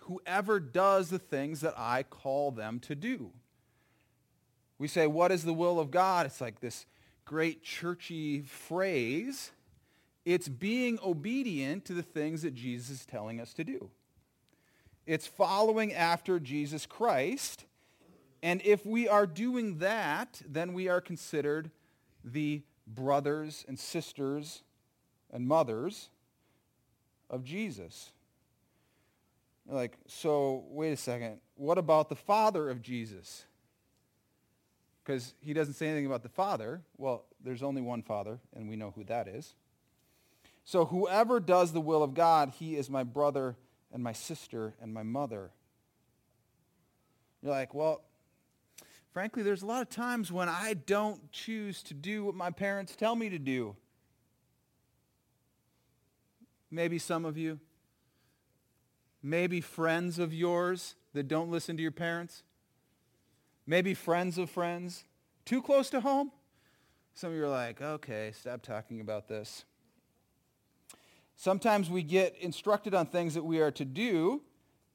whoever 0.00 0.60
does 0.60 1.10
the 1.10 1.18
things 1.18 1.60
that 1.60 1.74
I 1.76 2.02
call 2.02 2.50
them 2.50 2.78
to 2.80 2.94
do. 2.94 3.30
We 4.78 4.88
say, 4.88 5.06
what 5.06 5.32
is 5.32 5.44
the 5.44 5.54
will 5.54 5.80
of 5.80 5.90
God? 5.90 6.26
It's 6.26 6.40
like 6.40 6.60
this 6.60 6.86
great 7.24 7.62
churchy 7.62 8.42
phrase. 8.42 9.52
It's 10.24 10.48
being 10.48 10.98
obedient 11.02 11.84
to 11.86 11.94
the 11.94 12.02
things 12.02 12.42
that 12.42 12.54
Jesus 12.54 13.00
is 13.00 13.06
telling 13.06 13.40
us 13.40 13.54
to 13.54 13.64
do. 13.64 13.90
It's 15.06 15.26
following 15.26 15.92
after 15.92 16.40
Jesus 16.40 16.86
Christ. 16.86 17.64
And 18.42 18.60
if 18.64 18.84
we 18.84 19.08
are 19.08 19.26
doing 19.26 19.78
that, 19.78 20.40
then 20.46 20.72
we 20.72 20.88
are 20.88 21.00
considered 21.00 21.70
the 22.24 22.62
brothers 22.86 23.64
and 23.68 23.78
sisters 23.78 24.62
and 25.30 25.46
mothers 25.46 26.08
of 27.30 27.44
Jesus. 27.44 28.12
You're 29.66 29.76
like, 29.76 29.96
so 30.06 30.64
wait 30.68 30.92
a 30.92 30.96
second. 30.96 31.38
What 31.56 31.78
about 31.78 32.08
the 32.08 32.16
father 32.16 32.68
of 32.68 32.82
Jesus? 32.82 33.44
Because 35.02 35.34
he 35.40 35.52
doesn't 35.52 35.74
say 35.74 35.86
anything 35.88 36.06
about 36.06 36.22
the 36.22 36.28
father. 36.28 36.82
Well, 36.96 37.24
there's 37.42 37.62
only 37.62 37.82
one 37.82 38.02
father, 38.02 38.40
and 38.54 38.68
we 38.68 38.76
know 38.76 38.92
who 38.94 39.04
that 39.04 39.28
is. 39.28 39.54
So 40.64 40.86
whoever 40.86 41.40
does 41.40 41.72
the 41.72 41.80
will 41.80 42.02
of 42.02 42.14
God, 42.14 42.52
he 42.58 42.76
is 42.76 42.88
my 42.88 43.02
brother 43.02 43.56
and 43.94 44.02
my 44.02 44.12
sister 44.12 44.74
and 44.82 44.92
my 44.92 45.04
mother. 45.04 45.52
You're 47.40 47.52
like, 47.52 47.72
well, 47.72 48.02
frankly, 49.12 49.44
there's 49.44 49.62
a 49.62 49.66
lot 49.66 49.82
of 49.82 49.88
times 49.88 50.32
when 50.32 50.48
I 50.48 50.74
don't 50.74 51.30
choose 51.30 51.82
to 51.84 51.94
do 51.94 52.24
what 52.24 52.34
my 52.34 52.50
parents 52.50 52.96
tell 52.96 53.14
me 53.14 53.30
to 53.30 53.38
do. 53.38 53.76
Maybe 56.70 56.98
some 56.98 57.24
of 57.24 57.38
you. 57.38 57.60
Maybe 59.22 59.60
friends 59.60 60.18
of 60.18 60.34
yours 60.34 60.96
that 61.14 61.28
don't 61.28 61.50
listen 61.50 61.76
to 61.76 61.82
your 61.82 61.92
parents. 61.92 62.42
Maybe 63.64 63.94
friends 63.94 64.36
of 64.38 64.50
friends. 64.50 65.04
Too 65.44 65.62
close 65.62 65.88
to 65.90 66.00
home? 66.00 66.32
Some 67.14 67.30
of 67.30 67.36
you 67.36 67.44
are 67.44 67.48
like, 67.48 67.80
okay, 67.80 68.32
stop 68.34 68.60
talking 68.60 69.00
about 69.00 69.28
this. 69.28 69.64
Sometimes 71.36 71.90
we 71.90 72.02
get 72.02 72.36
instructed 72.40 72.94
on 72.94 73.06
things 73.06 73.34
that 73.34 73.44
we 73.44 73.60
are 73.60 73.70
to 73.72 73.84
do, 73.84 74.42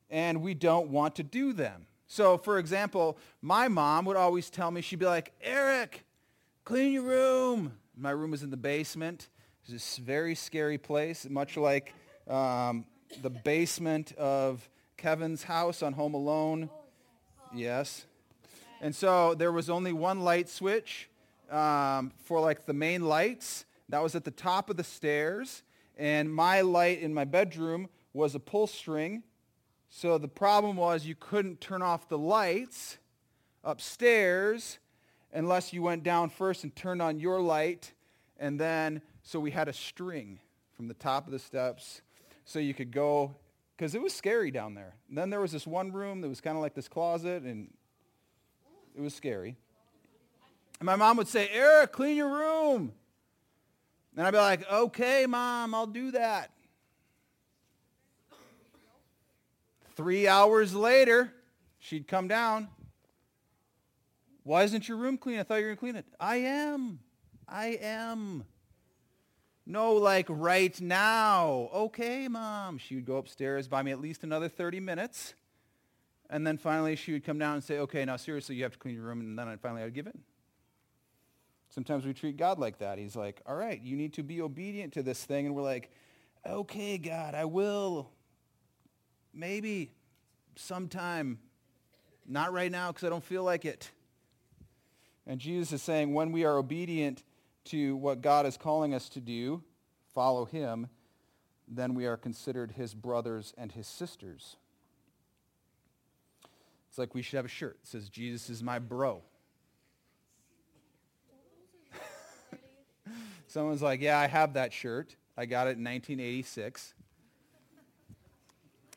and 0.09 0.41
we 0.41 0.53
don't 0.53 0.89
want 0.89 1.15
to 1.15 1.23
do 1.23 1.53
them. 1.53 1.85
So, 2.07 2.37
for 2.37 2.57
example, 2.57 3.17
my 3.41 3.67
mom 3.67 4.05
would 4.05 4.17
always 4.17 4.49
tell 4.49 4.71
me, 4.71 4.81
she'd 4.81 4.99
be 4.99 5.05
like, 5.05 5.31
Eric, 5.41 6.05
clean 6.65 6.93
your 6.93 7.03
room. 7.03 7.73
My 7.95 8.11
room 8.11 8.31
was 8.31 8.41
in 8.41 8.49
the 8.49 8.57
basement. 8.57 9.29
It's 9.61 9.71
this 9.71 9.97
very 9.97 10.33
scary 10.33 10.77
place, 10.77 11.27
much 11.29 11.57
like 11.57 11.93
um, 12.27 12.85
the 13.21 13.29
basement 13.29 14.13
of 14.13 14.67
Kevin's 14.97 15.43
house 15.43 15.83
on 15.83 15.93
Home 15.93 16.13
Alone. 16.13 16.69
Yes. 17.53 18.05
And 18.81 18.95
so 18.95 19.35
there 19.35 19.51
was 19.51 19.69
only 19.69 19.93
one 19.93 20.21
light 20.21 20.49
switch 20.49 21.09
um, 21.51 22.11
for 22.23 22.39
like 22.39 22.65
the 22.65 22.73
main 22.73 23.05
lights. 23.05 23.65
That 23.89 24.01
was 24.01 24.15
at 24.15 24.23
the 24.23 24.31
top 24.31 24.69
of 24.69 24.77
the 24.77 24.83
stairs 24.83 25.63
and 25.99 26.33
my 26.33 26.61
light 26.61 27.01
in 27.01 27.13
my 27.13 27.25
bedroom 27.25 27.89
was 28.13 28.33
a 28.33 28.39
pull 28.39 28.65
string. 28.65 29.21
So 29.89 30.17
the 30.17 30.29
problem 30.29 30.77
was 30.77 31.05
you 31.05 31.13
couldn't 31.13 31.59
turn 31.59 31.81
off 31.81 32.07
the 32.07 32.17
lights 32.17 32.97
upstairs 33.63 34.79
unless 35.33 35.73
you 35.73 35.81
went 35.81 36.03
down 36.03 36.29
first 36.29 36.63
and 36.63 36.73
turned 36.75 37.01
on 37.01 37.19
your 37.19 37.41
light. 37.41 37.91
And 38.39 38.59
then, 38.59 39.01
so 39.23 39.39
we 39.39 39.51
had 39.51 39.67
a 39.67 39.73
string 39.73 40.39
from 40.75 40.87
the 40.87 40.93
top 40.93 41.25
of 41.25 41.33
the 41.33 41.39
steps 41.39 42.01
so 42.45 42.59
you 42.59 42.73
could 42.73 42.91
go, 42.91 43.35
because 43.75 43.93
it 43.93 44.01
was 44.01 44.13
scary 44.13 44.49
down 44.51 44.73
there. 44.73 44.95
And 45.09 45.17
then 45.17 45.29
there 45.29 45.41
was 45.41 45.51
this 45.51 45.67
one 45.67 45.91
room 45.91 46.21
that 46.21 46.29
was 46.29 46.39
kind 46.41 46.55
of 46.55 46.61
like 46.61 46.73
this 46.73 46.87
closet, 46.87 47.43
and 47.43 47.69
it 48.95 49.01
was 49.01 49.13
scary. 49.13 49.55
And 50.79 50.85
my 50.85 50.95
mom 50.95 51.17
would 51.17 51.27
say, 51.27 51.49
Eric, 51.51 51.91
clean 51.91 52.15
your 52.15 52.29
room. 52.29 52.93
And 54.15 54.25
I'd 54.25 54.31
be 54.31 54.37
like, 54.37 54.69
okay, 54.71 55.25
mom, 55.25 55.73
I'll 55.73 55.87
do 55.87 56.11
that. 56.11 56.51
Three 59.95 60.27
hours 60.27 60.73
later, 60.73 61.33
she'd 61.77 62.07
come 62.07 62.27
down. 62.27 62.69
Why 64.43 64.63
isn't 64.63 64.87
your 64.87 64.97
room 64.97 65.17
clean? 65.17 65.39
I 65.39 65.43
thought 65.43 65.55
you 65.55 65.63
were 65.63 65.67
going 65.67 65.75
to 65.75 65.79
clean 65.79 65.95
it. 65.95 66.05
I 66.19 66.37
am. 66.37 66.99
I 67.47 67.77
am. 67.81 68.45
No, 69.65 69.93
like 69.93 70.25
right 70.29 70.79
now. 70.81 71.69
Okay, 71.73 72.27
mom. 72.27 72.77
She 72.77 72.95
would 72.95 73.05
go 73.05 73.17
upstairs, 73.17 73.67
buy 73.67 73.83
me 73.83 73.91
at 73.91 74.01
least 74.01 74.23
another 74.23 74.49
30 74.49 74.79
minutes. 74.79 75.35
And 76.29 76.45
then 76.45 76.57
finally 76.57 76.95
she 76.95 77.11
would 77.11 77.23
come 77.23 77.37
down 77.37 77.55
and 77.55 77.63
say, 77.63 77.79
okay, 77.79 78.05
now 78.05 78.15
seriously, 78.15 78.55
you 78.55 78.63
have 78.63 78.73
to 78.73 78.79
clean 78.79 78.95
your 78.95 79.03
room. 79.03 79.19
And 79.19 79.37
then 79.37 79.47
i 79.47 79.55
finally 79.57 79.81
I 79.81 79.85
would 79.85 79.93
give 79.93 80.07
in. 80.07 80.19
Sometimes 81.79 82.05
we 82.05 82.13
treat 82.13 82.35
God 82.35 82.59
like 82.59 82.79
that. 82.79 82.97
He's 82.97 83.15
like, 83.15 83.39
all 83.45 83.55
right, 83.55 83.81
you 83.81 83.95
need 83.95 84.11
to 84.15 84.21
be 84.21 84.41
obedient 84.41 84.91
to 84.95 85.01
this 85.01 85.23
thing. 85.23 85.45
And 85.45 85.55
we're 85.55 85.61
like, 85.61 85.89
okay, 86.45 86.97
God, 86.97 87.35
I 87.35 87.45
will. 87.45 88.09
Maybe 89.33 89.93
sometime. 90.57 91.39
Not 92.27 92.51
right 92.51 92.69
now 92.69 92.91
because 92.91 93.05
I 93.05 93.09
don't 93.09 93.23
feel 93.23 93.45
like 93.45 93.63
it. 93.63 93.91
And 95.25 95.39
Jesus 95.39 95.71
is 95.71 95.81
saying 95.81 96.13
when 96.13 96.33
we 96.33 96.43
are 96.43 96.57
obedient 96.57 97.23
to 97.67 97.95
what 97.95 98.19
God 98.19 98.45
is 98.45 98.57
calling 98.57 98.93
us 98.93 99.07
to 99.11 99.21
do, 99.21 99.63
follow 100.13 100.43
him, 100.43 100.89
then 101.65 101.93
we 101.93 102.07
are 102.07 102.17
considered 102.17 102.71
his 102.71 102.93
brothers 102.93 103.53
and 103.57 103.71
his 103.71 103.87
sisters. 103.87 104.57
It's 106.89 106.97
like 106.97 107.15
we 107.15 107.21
should 107.21 107.37
have 107.37 107.45
a 107.45 107.47
shirt 107.47 107.77
that 107.79 107.87
says, 107.87 108.09
Jesus 108.09 108.49
is 108.49 108.61
my 108.61 108.79
bro. 108.79 109.21
Someone's 113.49 113.81
like, 113.81 113.99
yeah, 113.99 114.19
I 114.19 114.27
have 114.27 114.53
that 114.53 114.71
shirt. 114.71 115.15
I 115.35 115.47
got 115.47 115.65
it 115.65 115.75
in 115.75 115.83
1986. 115.83 116.93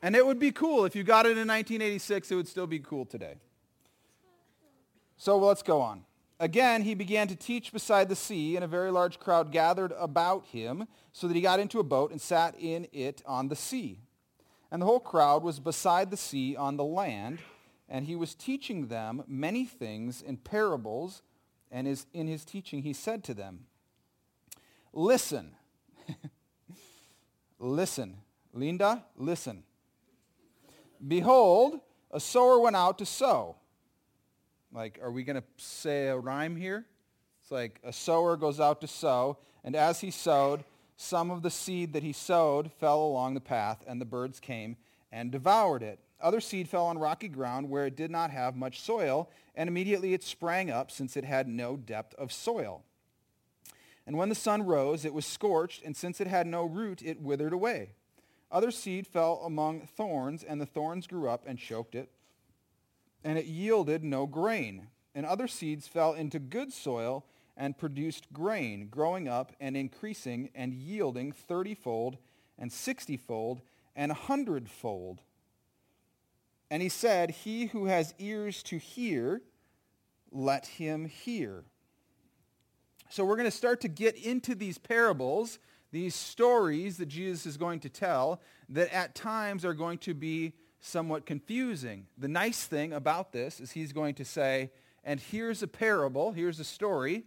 And 0.03 0.15
it 0.15 0.27
would 0.27 0.39
be 0.39 0.53
cool. 0.53 0.85
If 0.85 0.95
you 0.95 1.05
got 1.05 1.25
it 1.25 1.39
in 1.39 1.49
1986, 1.49 2.31
it 2.31 2.35
would 2.35 2.47
still 2.47 2.67
be 2.67 2.79
cool 2.79 3.07
today. 3.07 3.37
So 5.17 5.39
let's 5.39 5.63
go 5.63 5.81
on. 5.81 6.05
Again, 6.39 6.83
he 6.83 6.95
began 6.95 7.29
to 7.29 7.37
teach 7.37 7.73
beside 7.73 8.11
the 8.11 8.17
sea, 8.17 8.57
and 8.57 8.65
a 8.65 8.69
very 8.69 8.91
large 8.91 9.19
crowd 9.19 9.53
gathered 9.53 9.93
about 9.97 10.45
him, 10.45 10.87
so 11.13 11.29
that 11.29 11.35
he 11.35 11.41
got 11.41 11.59
into 11.59 11.79
a 11.79 11.85
boat 11.85 12.11
and 12.11 12.21
sat 12.21 12.55
in 12.59 12.87
it 12.93 13.23
on 13.25 13.49
the 13.49 13.57
sea. 13.57 14.01
And 14.71 14.83
the 14.83 14.87
whole 14.87 15.01
crowd 15.01 15.43
was 15.43 15.61
beside 15.61 16.11
the 16.11 16.17
sea 16.19 16.57
on 16.57 16.77
the 16.77 16.85
land, 16.85 17.39
and 17.89 18.05
he 18.05 18.17
was 18.17 18.35
teaching 18.35 18.89
them 18.89 19.25
many 19.27 19.65
things 19.65 20.21
in 20.21 20.37
parables, 20.37 21.23
and 21.71 21.87
in 22.13 22.27
his 22.27 22.45
teaching 22.45 22.83
he 22.83 22.93
said 22.93 23.25
to 23.25 23.33
them, 23.33 23.61
Listen. 24.93 25.55
listen. 27.59 28.19
Linda, 28.53 29.05
listen. 29.17 29.63
Behold, 31.07 31.81
a 32.11 32.21
sower 32.21 32.59
went 32.61 32.77
out 32.77 32.99
to 32.99 33.07
sow. 33.07 33.57
Like, 34.73 34.99
are 35.03 35.11
we 35.11 35.23
going 35.23 35.37
to 35.37 35.45
say 35.57 36.09
a 36.09 36.17
rhyme 36.17 36.57
here? 36.57 36.87
It's 37.41 37.51
like 37.51 37.81
a 37.83 37.93
sower 37.93 38.37
goes 38.37 38.61
out 38.61 38.81
to 38.83 38.87
sow, 38.87 39.39
and 39.65 39.75
as 39.75 40.01
he 40.01 40.11
sowed, 40.11 40.65
some 40.97 41.31
of 41.31 41.43
the 41.43 41.51
seed 41.51 41.93
that 41.95 42.03
he 42.03 42.13
sowed 42.13 42.71
fell 42.73 43.03
along 43.03 43.35
the 43.35 43.41
path, 43.41 43.83
and 43.87 44.01
the 44.01 44.07
birds 44.07 44.39
came 44.39 44.77
and 45.11 45.33
devoured 45.33 45.83
it. 45.83 45.99
Other 46.21 46.41
seed 46.41 46.69
fell 46.69 46.87
on 46.87 46.99
rocky 46.99 47.29
ground 47.29 47.69
where 47.69 47.87
it 47.87 47.97
did 47.97 48.11
not 48.11 48.31
have 48.31 48.55
much 48.55 48.81
soil, 48.81 49.29
and 49.57 49.69
immediately 49.69 50.15
it 50.15 50.23
sprang 50.23 50.71
up 50.71 50.91
since 50.91 51.17
it 51.17 51.25
had 51.25 51.49
no 51.49 51.77
depth 51.77 52.15
of 52.15 52.33
soil. 52.33 52.85
And 54.07 54.17
when 54.17 54.29
the 54.29 54.35
sun 54.35 54.65
rose, 54.65 55.05
it 55.05 55.15
was 55.15 55.27
scorched, 55.27 55.85
and 55.85 55.97
since 55.97 56.21
it 56.21 56.27
had 56.27 56.47
no 56.47 56.65
root, 56.65 57.03
it 57.03 57.21
withered 57.21 57.53
away. 57.53 57.91
Other 58.51 58.71
seed 58.71 59.07
fell 59.07 59.41
among 59.45 59.87
thorns, 59.87 60.43
and 60.43 60.61
the 60.61 60.67
thorns 60.67 61.07
grew 61.07 61.29
up 61.29 61.45
and 61.47 61.59
choked 61.59 61.95
it, 61.95 62.11
and 63.25 63.39
it 63.39 63.47
yielded 63.47 64.03
no 64.05 64.27
grain. 64.27 64.89
And 65.15 65.25
other 65.25 65.47
seeds 65.47 65.87
fell 65.87 66.15
into 66.15 66.39
good 66.39 66.73
soil 66.73 67.25
and 67.57 67.79
produced 67.79 68.33
grain, 68.33 68.89
growing 68.89 69.29
up 69.29 69.53
and 69.61 69.77
increasing 69.77 70.51
and 70.55 70.73
yielding 70.73 71.33
thirtyfold 71.33 72.17
and 72.59 72.73
sixtyfold 72.73 73.61
and 73.95 74.11
a 74.11 74.15
hundredfold. 74.15 75.21
And 76.71 76.83
he 76.83 76.89
said, 76.89 77.31
He 77.31 77.67
who 77.67 77.87
has 77.87 78.15
ears 78.19 78.63
to 78.65 78.79
hear, 78.79 79.43
let 80.31 80.67
him 80.67 81.05
hear. 81.05 81.65
So 83.13 83.27
we're 83.27 83.37
going 83.37 83.45
to 83.45 83.55
start 83.55 83.83
to 83.83 83.89
get 83.89 84.17
into 84.17 84.55
these 84.55 84.79
parables, 84.79 85.59
these 85.91 86.15
stories 86.15 86.97
that 86.97 87.11
Jesus 87.11 87.45
is 87.45 87.59
going 87.59 87.81
to 87.81 87.91
tell, 87.91 88.41
that 88.71 88.91
at 88.91 89.15
times 89.15 89.67
are 89.67 89.75
going 89.75 89.99
to 89.99 90.15
be 90.15 90.55
somewhat 90.81 91.27
confusing. 91.27 92.07
The 92.17 92.29
nice 92.29 92.65
thing 92.65 92.95
about 92.95 93.31
this 93.31 93.61
is 93.61 93.73
he's 93.73 93.93
going 93.93 94.15
to 94.15 94.25
say, 94.25 94.71
and 95.05 95.21
here's 95.21 95.63
a 95.63 95.67
parable, 95.67 96.33
here's 96.33 96.59
a 96.59 96.65
story, 96.65 97.25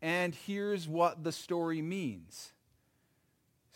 and 0.00 0.34
here's 0.34 0.88
what 0.88 1.22
the 1.22 1.32
story 1.32 1.82
means. 1.82 2.54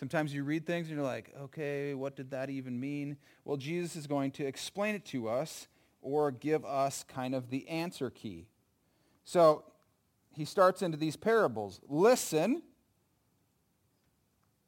Sometimes 0.00 0.32
you 0.32 0.44
read 0.44 0.64
things 0.64 0.88
and 0.88 0.96
you're 0.96 1.04
like, 1.04 1.30
okay, 1.38 1.92
what 1.92 2.16
did 2.16 2.30
that 2.30 2.48
even 2.48 2.80
mean? 2.80 3.18
Well, 3.44 3.58
Jesus 3.58 3.96
is 3.96 4.06
going 4.06 4.30
to 4.30 4.46
explain 4.46 4.94
it 4.94 5.04
to 5.08 5.28
us 5.28 5.68
or 6.00 6.30
give 6.30 6.64
us 6.64 7.04
kind 7.06 7.34
of 7.34 7.50
the 7.50 7.68
answer 7.68 8.08
key. 8.08 8.46
So 9.26 9.64
he 10.34 10.44
starts 10.44 10.82
into 10.82 10.96
these 10.96 11.16
parables. 11.16 11.80
Listen, 11.88 12.62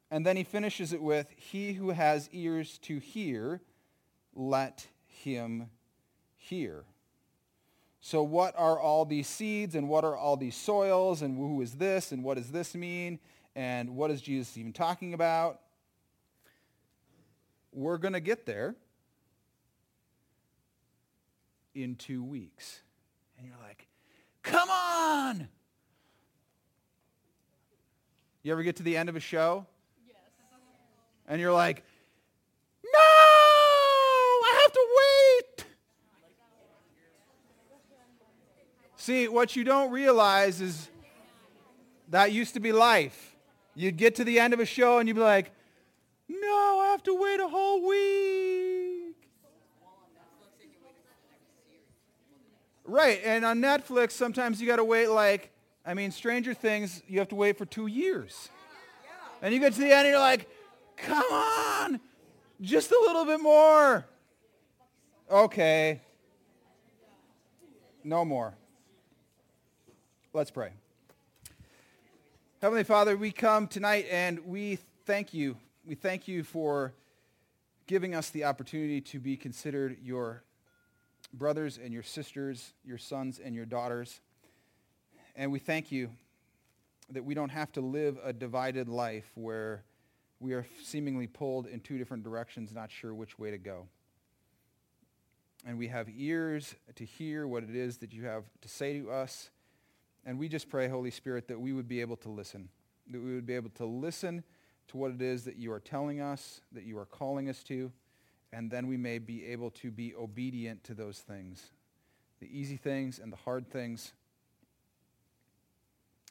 and 0.09 0.25
then 0.25 0.37
he 0.37 0.43
finishes 0.43 0.93
it 0.93 1.01
with, 1.01 1.27
he 1.35 1.73
who 1.73 1.89
has 1.89 2.29
ears 2.31 2.77
to 2.79 2.99
hear, 2.99 3.61
let 4.33 4.87
him 5.05 5.69
hear. 6.37 6.85
So 7.99 8.23
what 8.23 8.53
are 8.57 8.79
all 8.79 9.03
these 9.03 9.27
seeds 9.27 9.75
and 9.75 9.89
what 9.89 10.05
are 10.05 10.15
all 10.15 10.37
these 10.37 10.55
soils 10.55 11.21
and 11.21 11.37
who 11.37 11.61
is 11.61 11.73
this 11.73 12.11
and 12.11 12.23
what 12.23 12.37
does 12.37 12.51
this 12.51 12.73
mean 12.73 13.19
and 13.55 13.95
what 13.95 14.11
is 14.11 14.21
Jesus 14.21 14.57
even 14.57 14.71
talking 14.71 15.13
about? 15.13 15.59
We're 17.73 17.97
going 17.97 18.13
to 18.13 18.21
get 18.21 18.45
there 18.45 18.75
in 21.75 21.95
two 21.95 22.23
weeks. 22.23 22.79
And 23.37 23.45
you're 23.45 23.57
like, 23.61 23.87
come 24.41 24.69
on! 24.69 25.49
You 28.47 28.53
ever 28.53 28.63
get 28.63 28.77
to 28.77 28.83
the 28.83 28.95
end 28.95 29.09
of 29.09 29.17
a 29.17 29.19
show? 29.19 29.65
Yes. 30.07 30.15
And 31.27 31.41
you're 31.41 31.51
like, 31.51 31.83
no! 32.81 32.89
I 32.93 34.59
have 34.61 34.71
to 34.71 34.87
wait! 35.59 35.65
See, 38.95 39.27
what 39.27 39.57
you 39.57 39.65
don't 39.65 39.91
realize 39.91 40.61
is 40.61 40.87
that 42.07 42.31
used 42.31 42.53
to 42.53 42.61
be 42.61 42.71
life. 42.71 43.35
You'd 43.75 43.97
get 43.97 44.15
to 44.15 44.23
the 44.23 44.39
end 44.39 44.53
of 44.53 44.61
a 44.61 44.65
show 44.65 44.99
and 44.99 45.09
you'd 45.09 45.15
be 45.15 45.19
like, 45.19 45.51
no, 46.29 46.79
I 46.85 46.87
have 46.91 47.03
to 47.03 47.13
wait 47.13 47.41
a 47.41 47.49
whole 47.49 47.85
week. 47.85 49.17
Right, 52.85 53.19
and 53.25 53.43
on 53.43 53.59
Netflix, 53.59 54.11
sometimes 54.11 54.61
you 54.61 54.67
got 54.67 54.77
to 54.77 54.85
wait 54.85 55.09
like, 55.09 55.51
I 55.87 55.93
mean, 55.93 56.11
Stranger 56.11 56.53
Things, 56.53 57.01
you 57.07 57.19
have 57.19 57.29
to 57.29 57.35
wait 57.35 57.57
for 57.57 57.65
two 57.65 57.87
years. 57.87 58.49
And 59.41 59.53
you 59.53 59.61
get 59.61 59.71
to 59.71 59.79
the 59.79 59.85
end 59.85 60.05
and 60.05 60.07
you're 60.09 60.19
like, 60.19 60.49
come 60.97 61.23
on, 61.31 62.01
just 62.59 62.91
a 62.91 62.99
little 63.07 63.23
bit 63.23 63.39
more. 63.39 64.05
Okay. 65.31 66.01
No 68.03 68.25
more. 68.25 68.53
Let's 70.33 70.51
pray. 70.51 70.71
Heavenly 72.61 72.83
Father, 72.83 73.15
we 73.15 73.31
come 73.31 73.65
tonight 73.65 74.07
and 74.11 74.45
we 74.45 74.79
thank 75.05 75.33
you. 75.33 75.55
We 75.85 75.95
thank 75.95 76.27
you 76.27 76.43
for 76.43 76.91
giving 77.85 78.13
us 78.13 78.29
the 78.29 78.43
opportunity 78.43 78.99
to 78.99 79.21
be 79.21 79.37
considered 79.37 79.95
your 80.03 80.43
brothers 81.33 81.79
and 81.81 81.93
your 81.93 82.03
sisters, 82.03 82.73
your 82.83 82.97
sons 82.97 83.39
and 83.39 83.55
your 83.55 83.65
daughters. 83.65 84.19
And 85.39 85.51
we 85.51 85.59
thank 85.59 85.91
you 85.91 86.09
that 87.11 87.23
we 87.23 87.35
don't 87.35 87.49
have 87.49 87.71
to 87.73 87.81
live 87.81 88.17
a 88.23 88.33
divided 88.33 88.89
life 88.89 89.29
where 89.35 89.83
we 90.39 90.53
are 90.53 90.65
seemingly 90.83 91.27
pulled 91.27 91.67
in 91.67 91.79
two 91.79 91.99
different 91.99 92.23
directions, 92.23 92.73
not 92.73 92.91
sure 92.91 93.13
which 93.13 93.37
way 93.37 93.51
to 93.51 93.59
go. 93.59 93.87
And 95.63 95.77
we 95.77 95.89
have 95.89 96.07
ears 96.17 96.73
to 96.95 97.05
hear 97.05 97.47
what 97.47 97.63
it 97.63 97.75
is 97.75 97.97
that 97.97 98.13
you 98.13 98.25
have 98.25 98.45
to 98.61 98.67
say 98.67 98.99
to 98.99 99.11
us. 99.11 99.51
And 100.25 100.39
we 100.39 100.49
just 100.49 100.69
pray, 100.69 100.87
Holy 100.87 101.11
Spirit, 101.11 101.47
that 101.49 101.59
we 101.59 101.71
would 101.71 101.87
be 101.87 102.01
able 102.01 102.17
to 102.17 102.29
listen, 102.29 102.69
that 103.11 103.21
we 103.21 103.35
would 103.35 103.45
be 103.45 103.55
able 103.55 103.69
to 103.71 103.85
listen 103.85 104.43
to 104.87 104.97
what 104.97 105.11
it 105.11 105.21
is 105.21 105.43
that 105.43 105.57
you 105.57 105.71
are 105.71 105.79
telling 105.79 106.19
us, 106.19 106.61
that 106.71 106.83
you 106.83 106.97
are 106.97 107.05
calling 107.05 107.47
us 107.47 107.61
to, 107.63 107.91
and 108.51 108.71
then 108.71 108.87
we 108.87 108.97
may 108.97 109.19
be 109.19 109.45
able 109.45 109.69
to 109.69 109.91
be 109.91 110.15
obedient 110.15 110.83
to 110.85 110.95
those 110.95 111.19
things, 111.19 111.71
the 112.39 112.47
easy 112.47 112.77
things 112.77 113.19
and 113.19 113.31
the 113.31 113.37
hard 113.37 113.69
things, 113.69 114.13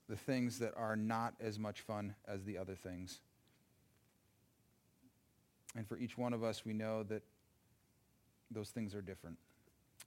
the 0.09 0.17
things 0.17 0.59
that 0.61 0.73
are 0.77 0.97
not 0.97 1.35
as 1.41 1.59
much 1.59 1.81
fun 1.81 2.15
as 2.27 2.45
the 2.45 2.59
other 2.59 2.75
things. 2.75 3.21
And 5.77 5.87
for 5.87 5.99
each 5.99 6.17
one 6.17 6.33
of 6.33 6.43
us, 6.43 6.65
we 6.65 6.73
know 6.73 7.03
that 7.05 7.23
those 8.51 8.71
things 8.71 8.95
are 8.95 9.03
different. 9.03 9.37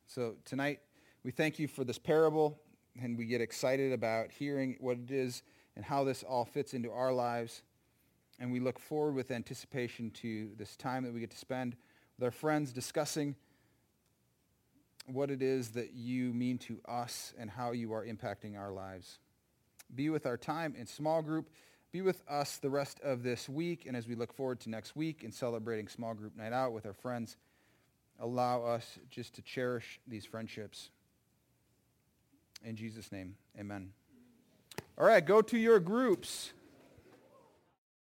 So 0.08 0.36
tonight, 0.46 0.80
we 1.24 1.32
thank 1.32 1.60
you 1.60 1.68
for 1.68 1.84
this 1.84 2.00
parable, 2.00 2.58
and 3.00 3.18
we 3.18 3.26
get 3.26 3.42
excited 3.42 3.92
about 3.92 4.32
hearing 4.32 4.78
what 4.80 4.98
it 4.98 5.12
is 5.12 5.44
and 5.76 5.86
how 5.86 6.04
this 6.04 6.24
all 6.24 6.46
fits 6.46 6.74
into 6.74 6.92
our 6.92 7.14
lives. 7.14 7.62
And 8.40 8.52
we 8.52 8.60
look 8.60 8.80
forward 8.80 9.16
with 9.16 9.32
anticipation 9.32 10.12
to 10.12 10.50
this 10.58 10.76
time 10.78 11.04
that 11.04 11.14
we 11.14 11.20
get 11.20 11.32
to 11.32 11.38
spend 11.38 11.76
with 12.18 12.24
our 12.24 12.32
friends 12.32 12.72
discussing 12.72 13.36
what 15.06 15.30
it 15.30 15.42
is 15.42 15.70
that 15.70 15.94
you 15.94 16.34
mean 16.34 16.58
to 16.60 16.80
us 16.88 17.34
and 17.38 17.50
how 17.50 17.72
you 17.72 17.94
are 17.94 18.06
impacting 18.06 18.58
our 18.58 18.72
lives. 18.72 19.20
Be 19.94 20.10
with 20.10 20.26
our 20.26 20.38
time 20.38 20.76
in 20.78 20.86
small 20.86 21.22
group. 21.22 21.50
Be 21.92 22.02
with 22.02 22.22
us 22.30 22.58
the 22.58 22.70
rest 22.70 23.00
of 23.02 23.24
this 23.24 23.50
week. 23.50 23.86
And 23.88 23.96
as 23.96 24.08
we 24.08 24.16
look 24.16 24.34
forward 24.34 24.60
to 24.62 24.70
next 24.70 24.96
week 24.96 25.24
and 25.24 25.34
celebrating 25.34 25.88
small 25.88 26.14
group 26.14 26.36
night 26.38 26.54
out 26.54 26.74
with 26.74 26.86
our 26.86 26.94
friends, 26.94 27.38
allow 28.20 28.64
us 28.64 29.00
just 29.10 29.34
to 29.36 29.42
cherish 29.42 30.00
these 30.08 30.26
friendships. 30.26 30.90
In 32.64 32.76
Jesus' 32.76 33.12
name, 33.12 33.36
amen. 33.60 33.92
All 34.98 35.06
right, 35.06 35.26
go 35.26 35.42
to 35.42 35.58
your 35.58 35.80
groups. 35.80 36.52